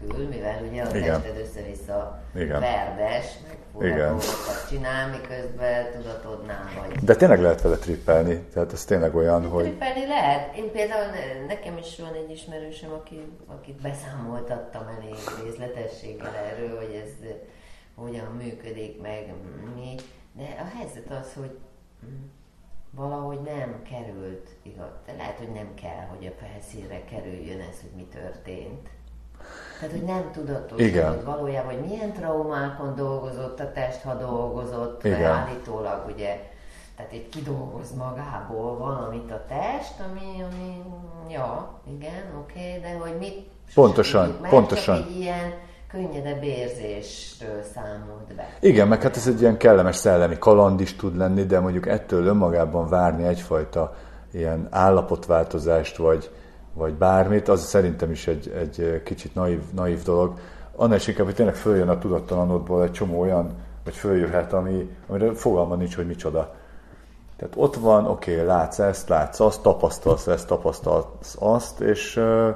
[0.07, 1.21] nélkül, mivel ugye a Igen.
[1.21, 2.59] tested össze-vissza Igen.
[2.59, 7.03] verdes, meg dolgokat csinál, miközben tudatodnál vagy.
[7.03, 10.55] De tényleg lehet vele trippelni, tehát ez tényleg olyan, hogy Trippelni lehet.
[10.55, 17.01] Én például, ne- nekem is van egy ismerősöm, aki, akit beszámoltattam elég részletességgel erről, hogy
[17.03, 17.29] ez
[17.95, 19.33] hogyan működik, meg
[19.75, 19.95] mi.
[20.33, 21.57] De a helyzet az, hogy
[22.91, 27.91] valahogy nem került, igaz, de lehet, hogy nem kell, hogy a felszínre kerüljön ez, hogy
[27.95, 28.89] mi történt.
[29.79, 31.23] Tehát, hogy nem tudatosodott Igen.
[31.25, 35.19] valójában, hogy milyen traumákon dolgozott a test, ha dolgozott, Igen.
[35.19, 36.39] mert állítólag ugye,
[36.95, 40.83] tehát itt kidolgoz magából valamit a test, ami, ami
[41.29, 44.97] ja, igen, oké, de hogy mit Pontosan, tudjuk meg, pontosan.
[44.97, 45.53] Csak egy ilyen
[45.91, 48.49] könnyedebb érzésről számolt be.
[48.59, 52.25] igen, meg hát ez egy ilyen kellemes szellemi kaland is tud lenni, de mondjuk ettől
[52.25, 53.95] önmagában várni egyfajta
[54.31, 56.29] ilyen állapotváltozást, vagy,
[56.77, 60.39] vagy bármit, az szerintem is egy, egy kicsit naív, naív dolog.
[60.75, 65.33] Annál is inkább, hogy tényleg följön a tudattalanodból egy csomó olyan, vagy följöhet, ami, amire
[65.33, 66.55] fogalma nincs, hogy micsoda.
[67.37, 72.49] Tehát ott van, oké, okay, látsz ezt, látsz azt, tapasztalsz ezt, tapasztalsz azt, és ö,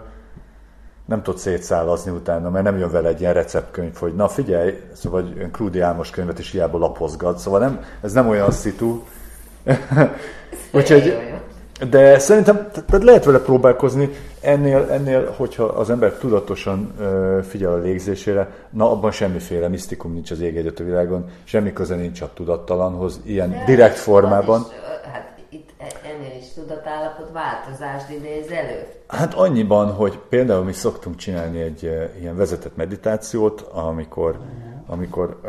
[1.05, 5.21] nem tudsz szétszállazni utána, mert nem jön vele egy ilyen receptkönyv, hogy na figyelj, szóval
[5.21, 9.03] egy olyan Krúdi Álmos könyvet is hiába lapozgat, szóval nem, ez nem olyan szitu.
[10.71, 11.17] Úgyhogy.
[11.89, 14.09] De szerintem te- tehát lehet vele próbálkozni,
[14.41, 20.31] ennél, ennél, hogyha az ember tudatosan ö, figyel a légzésére, na abban semmiféle misztikum nincs
[20.31, 24.61] az ég a világon, semmi köze nincs a tudattalanhoz, ilyen De direkt formában.
[24.61, 28.85] Is, hát itt e- ennél is tudatállapot változást idéz elő.
[29.07, 31.83] Hát annyiban, hogy például mi szoktunk csinálni egy
[32.19, 34.39] ilyen vezetett meditációt, amikor,
[34.87, 35.39] amikor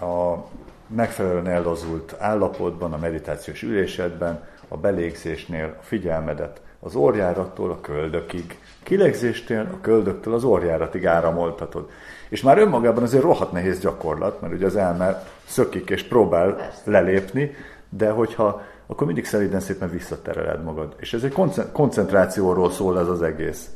[0.00, 0.34] a
[0.94, 9.68] megfelelően ellazult állapotban, a meditációs ülésedben, a belégzésnél a figyelmedet az orjárattól a köldökig, kilégzéstél
[9.72, 11.88] a köldöktől az orjáratig áramoltatod.
[12.28, 16.90] És már önmagában azért rohadt nehéz gyakorlat, mert ugye az elme szökik és próbál Persze.
[16.90, 17.54] lelépni,
[17.88, 20.94] de hogyha akkor mindig szeliden szépen visszatereled magad.
[20.96, 23.70] És ez egy koncen- koncentrációról szól ez az egész.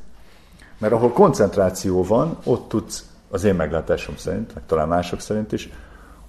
[0.79, 5.71] Mert ahol koncentráció van, ott tudsz, az én meglátásom szerint, meg talán mások szerint is,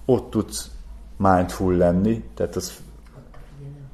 [0.04, 0.70] ott tudsz
[1.16, 2.72] mindful lenni, tehát az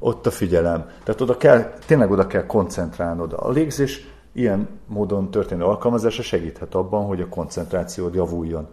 [0.01, 0.91] ott a figyelem.
[1.05, 3.33] Tehát oda kell, tényleg oda kell koncentrálnod.
[3.37, 8.69] A légzés ilyen módon történő alkalmazása segíthet abban, hogy a koncentrációd javuljon.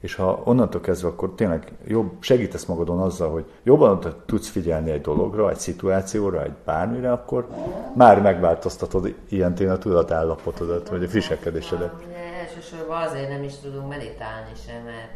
[0.00, 5.00] És ha onnantól kezdve, akkor tényleg jobb, segítesz magadon azzal, hogy jobban tudsz figyelni egy
[5.00, 7.48] dologra, egy szituációra, egy bármire, akkor
[7.94, 11.92] már megváltoztatod ilyen tényleg a tudatállapotodat, vagy a viselkedésedet.
[12.08, 15.10] De elsősorban azért nem is tudunk meditálni sem, mert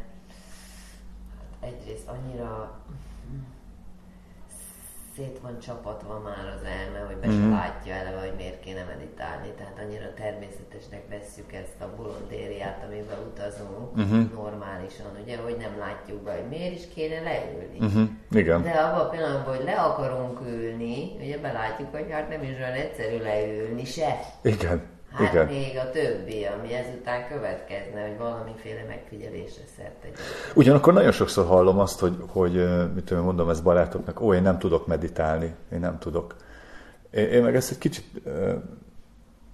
[1.60, 2.70] hát egyrészt annyira
[5.16, 7.42] szét van csapatva már az elme, hogy be Mhm.
[7.42, 9.48] se látja eleve, hogy miért kéne meditálni.
[9.58, 14.20] Tehát annyira természetesnek vesszük ezt a bolondériát, amiben utazunk Mhm.
[14.34, 17.78] normálisan, ugye, hogy nem látjuk be, hogy miért is kéne leülni.
[17.80, 18.08] Uh-huh.
[18.30, 18.62] Igen.
[18.62, 22.72] De abban a pillanatban, hogy le akarunk ülni, ugye belátjuk, hogy hát nem is olyan
[22.72, 24.18] egyszerű leülni se.
[24.42, 24.94] Igen.
[25.16, 25.46] Hát Igen.
[25.46, 30.12] még a többi, ami ezután következne, hogy valamiféle megfigyelésre szert egy.
[30.54, 34.86] Ugyanakkor nagyon sokszor hallom azt, hogy, hogy mit mondom ezt barátoknak, ó, én nem tudok
[34.86, 36.36] meditálni, én nem tudok.
[37.10, 38.04] Én, én meg ezt egy kicsit,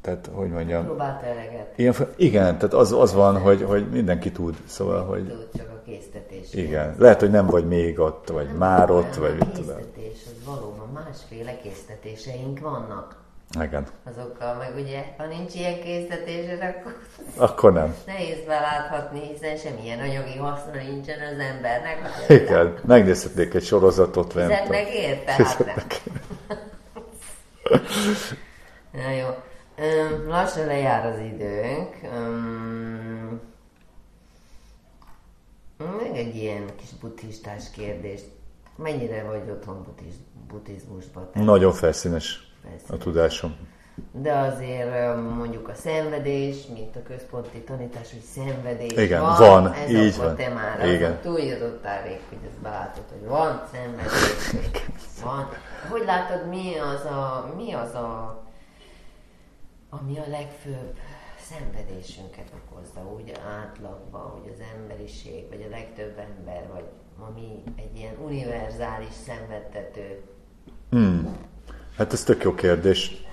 [0.01, 1.73] tehát hogy mondjam, Próbált eleget.
[1.79, 5.83] ilyen, igen, tehát az, az van, hogy, hogy mindenki tud, szóval, hogy Tudod csak a
[5.85, 6.55] késztetés.
[6.55, 9.77] igen, lehet, hogy nem vagy még ott, vagy már ott, vagy a mit tudom.
[9.77, 13.21] késztetés, az valóban másféle késztetéseink vannak.
[13.61, 16.97] Igen, Azokkal meg ugye, ha nincs ilyen késztetésed, akkor
[17.37, 17.95] akkor nem.
[18.07, 21.99] nehéz beláthatni, hiszen semmilyen anyagi haszna nincsen az embernek.
[22.29, 24.33] Igen, megnézhetnék egy sorozatot.
[24.33, 25.33] Fizetnek érte?
[25.33, 25.75] Hát nem.
[28.93, 29.27] Na jó.
[30.27, 31.97] Lassan lejár az időnk.
[36.03, 38.21] Meg egy ilyen kis buddhistás kérdés.
[38.77, 40.15] Mennyire vagy otthon buddhiz,
[40.49, 41.31] buddhizmusban?
[41.35, 43.03] Nagyon felszínes a Felszínes.
[43.03, 43.57] tudásom.
[44.13, 49.91] De azért mondjuk a szenvedés, mint a központi tanítás, hogy szenvedés Igen, van, van, ez
[49.91, 50.37] így akkor van.
[50.37, 51.21] te már Igen.
[51.21, 54.51] Túljutottál rég, hogy ezt belátod, hogy van szenvedés,
[55.25, 55.49] van.
[55.91, 58.43] Hogy látod, mi az a, mi az a,
[59.91, 60.97] ami a legfőbb
[61.51, 63.33] szenvedésünket okozza, úgy
[63.63, 66.85] átlagban, hogy az emberiség, vagy a legtöbb ember, vagy
[67.29, 70.23] ami egy ilyen univerzális szenvedtető
[70.91, 71.37] Hmm.
[71.99, 73.25] Hát ez tök jó kérdés.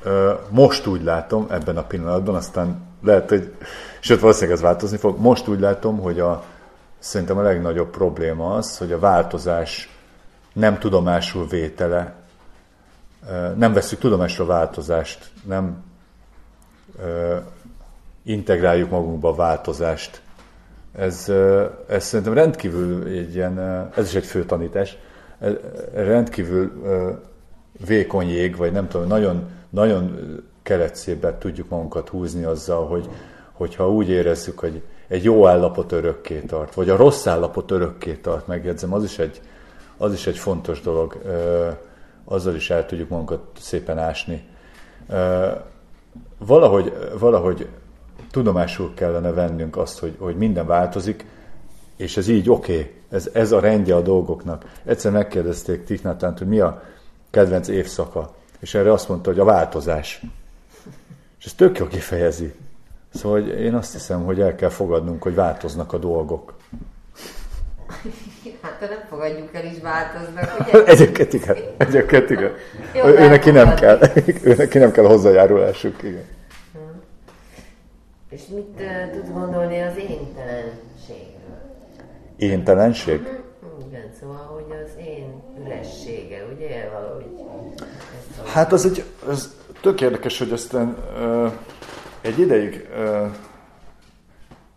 [0.50, 3.54] Most úgy látom, ebben a pillanatban, aztán lehet, hogy,
[4.00, 6.44] sőt valószínűleg ez változni fog, most úgy látom, hogy a,
[7.00, 9.90] szerintem a legnagyobb probléma az, hogy a változás
[10.54, 12.14] nem tudomásul vétele,
[13.56, 14.04] nem veszük
[14.40, 15.84] a változást, nem
[18.24, 20.22] integráljuk magunkba a változást.
[20.96, 21.30] Ez,
[21.88, 23.60] ez szerintem rendkívül egy ilyen,
[23.96, 24.98] ez is egy fő tanítás,
[25.94, 26.72] rendkívül
[27.86, 30.18] vékony jég, vagy nem tudom, nagyon, nagyon
[30.64, 33.10] keretszébbet tudjuk magunkat húzni azzal, hogy,
[33.52, 38.48] hogyha úgy érezzük, hogy egy jó állapot örökké tart, vagy a rossz állapot örökké tart,
[38.48, 39.42] megjegyzem, az is egy,
[39.98, 41.22] az is egy fontos dolog,
[42.26, 44.48] azzal is el tudjuk magunkat szépen ásni.
[46.38, 47.68] Valahogy, valahogy
[48.32, 51.26] tudomásul kellene vennünk azt, hogy, hogy minden változik,
[51.98, 52.92] és ez így oké, okay.
[53.10, 54.66] ez, ez a rendje a dolgoknak.
[54.86, 56.82] Egyszer megkérdezték Tiknátánt, hogy mi a
[57.32, 60.22] kedvenc évszaka, és erre azt mondta, hogy a változás.
[61.40, 62.54] És ez tök jó kifejezi.
[63.14, 66.54] Szóval hogy én azt hiszem, hogy el kell fogadnunk, hogy változnak a dolgok.
[68.62, 70.84] Hát ha nem fogadjuk el, is változnak, ugye?
[70.84, 71.58] Egyébként igen.
[71.78, 72.52] Egyébként igen.
[72.96, 74.00] Jó, Ő neki nem kell,
[74.44, 76.26] ő neki nem kell hozzájárulásuk, igen.
[78.30, 81.60] És mit uh, tudsz gondolni az éntelenségről?
[82.38, 83.28] Éntelenség?
[83.88, 87.26] Igen, szóval, hogy az én üressége, ugye, valahogy.
[88.46, 91.48] Hát az egy, ez tök érdekes, hogy aztán ö,
[92.22, 93.26] egy ideig ö,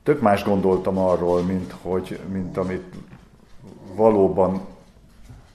[0.03, 2.94] tök más gondoltam arról, mint, hogy, mint amit
[3.94, 4.61] valóban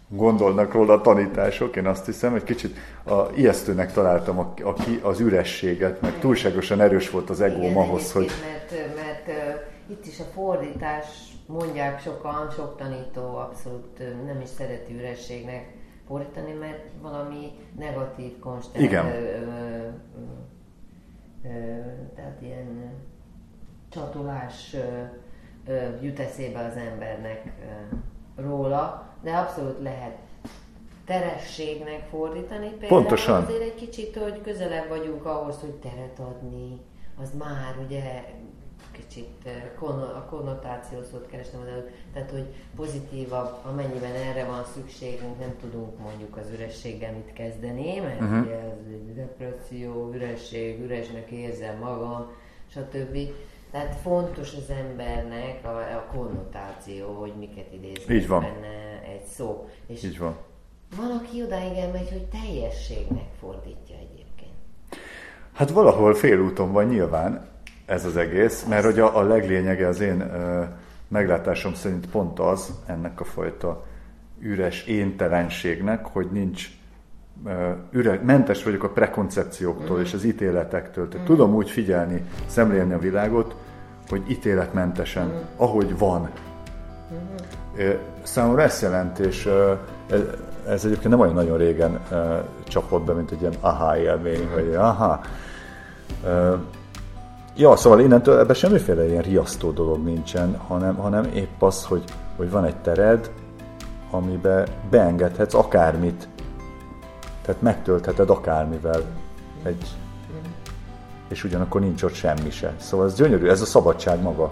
[0.07, 1.75] gondolnak róla a tanítások.
[1.75, 7.09] Én azt hiszem, egy kicsit a, ijesztőnek találtam a, a, az ürességet, meg túlságosan erős
[7.09, 11.05] volt az egóm ahhoz, hogy Mert, mert uh, itt is a fordítás,
[11.47, 15.75] mondják sokan, sok tanító abszolút nem is szereti ürességnek
[16.07, 18.83] fordítani, mert valami negatív konstant.
[18.83, 19.05] Igen.
[19.05, 19.87] Ö, ö,
[21.43, 21.79] ö,
[22.15, 22.93] tehát ilyen
[23.89, 25.03] csatolás ö,
[25.71, 27.95] ö, jut eszébe az embernek ö,
[28.41, 30.17] róla, de abszolút lehet
[31.05, 32.69] terességnek fordítani.
[32.69, 33.43] Például Pontosan.
[33.43, 36.79] azért egy kicsit, hogy közelebb vagyunk ahhoz, hogy teret adni,
[37.21, 38.23] az már ugye
[38.97, 42.45] kicsit eh, a konnotáció szót kerestem az előtt, tehát hogy
[42.75, 48.41] pozitívabb, amennyiben erre van szükségünk, nem tudunk mondjuk az ürességgel mit kezdeni, mert uh-huh.
[48.41, 52.31] ugye ez egy depresszió, üresség, üresnek érzem magam,
[52.67, 53.17] stb.
[53.71, 58.41] Tehát fontos az embernek a, a konnotáció, hogy miket idéz Így van.
[58.41, 59.69] benne egy szó.
[59.87, 60.37] És így van.
[60.97, 64.51] van, aki odáig elmegy, hogy teljességnek fordítja egyébként.
[65.53, 67.57] Hát valahol félúton van nyilván
[67.88, 70.63] ez az egész, mert hogy a, a leglényege az én ö,
[71.07, 73.85] meglátásom szerint pont az, ennek a fajta
[74.39, 76.69] üres éntelenségnek, hogy nincs
[77.91, 81.07] üre, mentes vagyok a prekoncepcióktól és az ítéletektől.
[81.07, 83.55] Tehát tudom úgy figyelni, szemlélni a világot,
[84.09, 86.29] hogy ítéletmentesen, ahogy van.
[87.77, 89.49] Ö, Számomra ezt jelent, és
[90.09, 90.21] ez,
[90.67, 91.99] ez egyébként nem olyan nagyon régen
[92.67, 95.21] csapott be, mint egy ilyen aha élmény, vagy aha.
[97.58, 102.03] Ja, szóval innentől ebben semmiféle ilyen riasztó dolog nincsen, hanem, hanem épp az, hogy,
[102.36, 103.32] hogy van egy tered,
[104.12, 106.28] amiben beengedhetsz akármit,
[107.41, 109.01] tehát megtöltheted akármivel
[109.64, 109.88] egy,
[111.30, 112.74] és ugyanakkor nincs ott semmi se.
[112.78, 114.51] Szóval ez gyönyörű, ez a szabadság maga,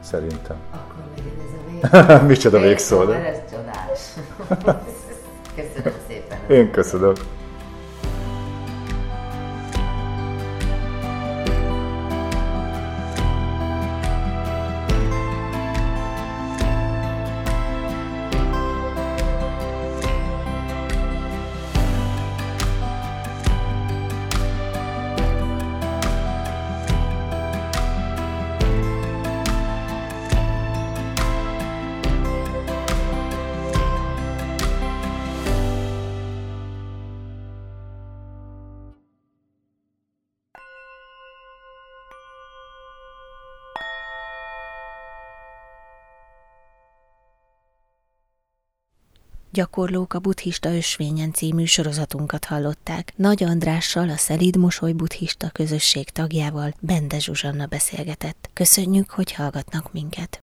[0.00, 0.56] szerintem.
[0.70, 2.26] Akkor legyen ez a vég.
[2.36, 4.14] Micsoda végszó, de ez csodás.
[5.56, 6.38] Köszönöm szépen.
[6.48, 7.12] én köszönöm.
[49.58, 53.12] Gyakorlók a buddhista ösvényen című sorozatunkat hallották.
[53.16, 58.50] Nagy Andrással, a Szelíd Mosoly buddhista közösség tagjával Bende Zsuzsanna beszélgetett.
[58.52, 60.47] Köszönjük, hogy hallgatnak minket!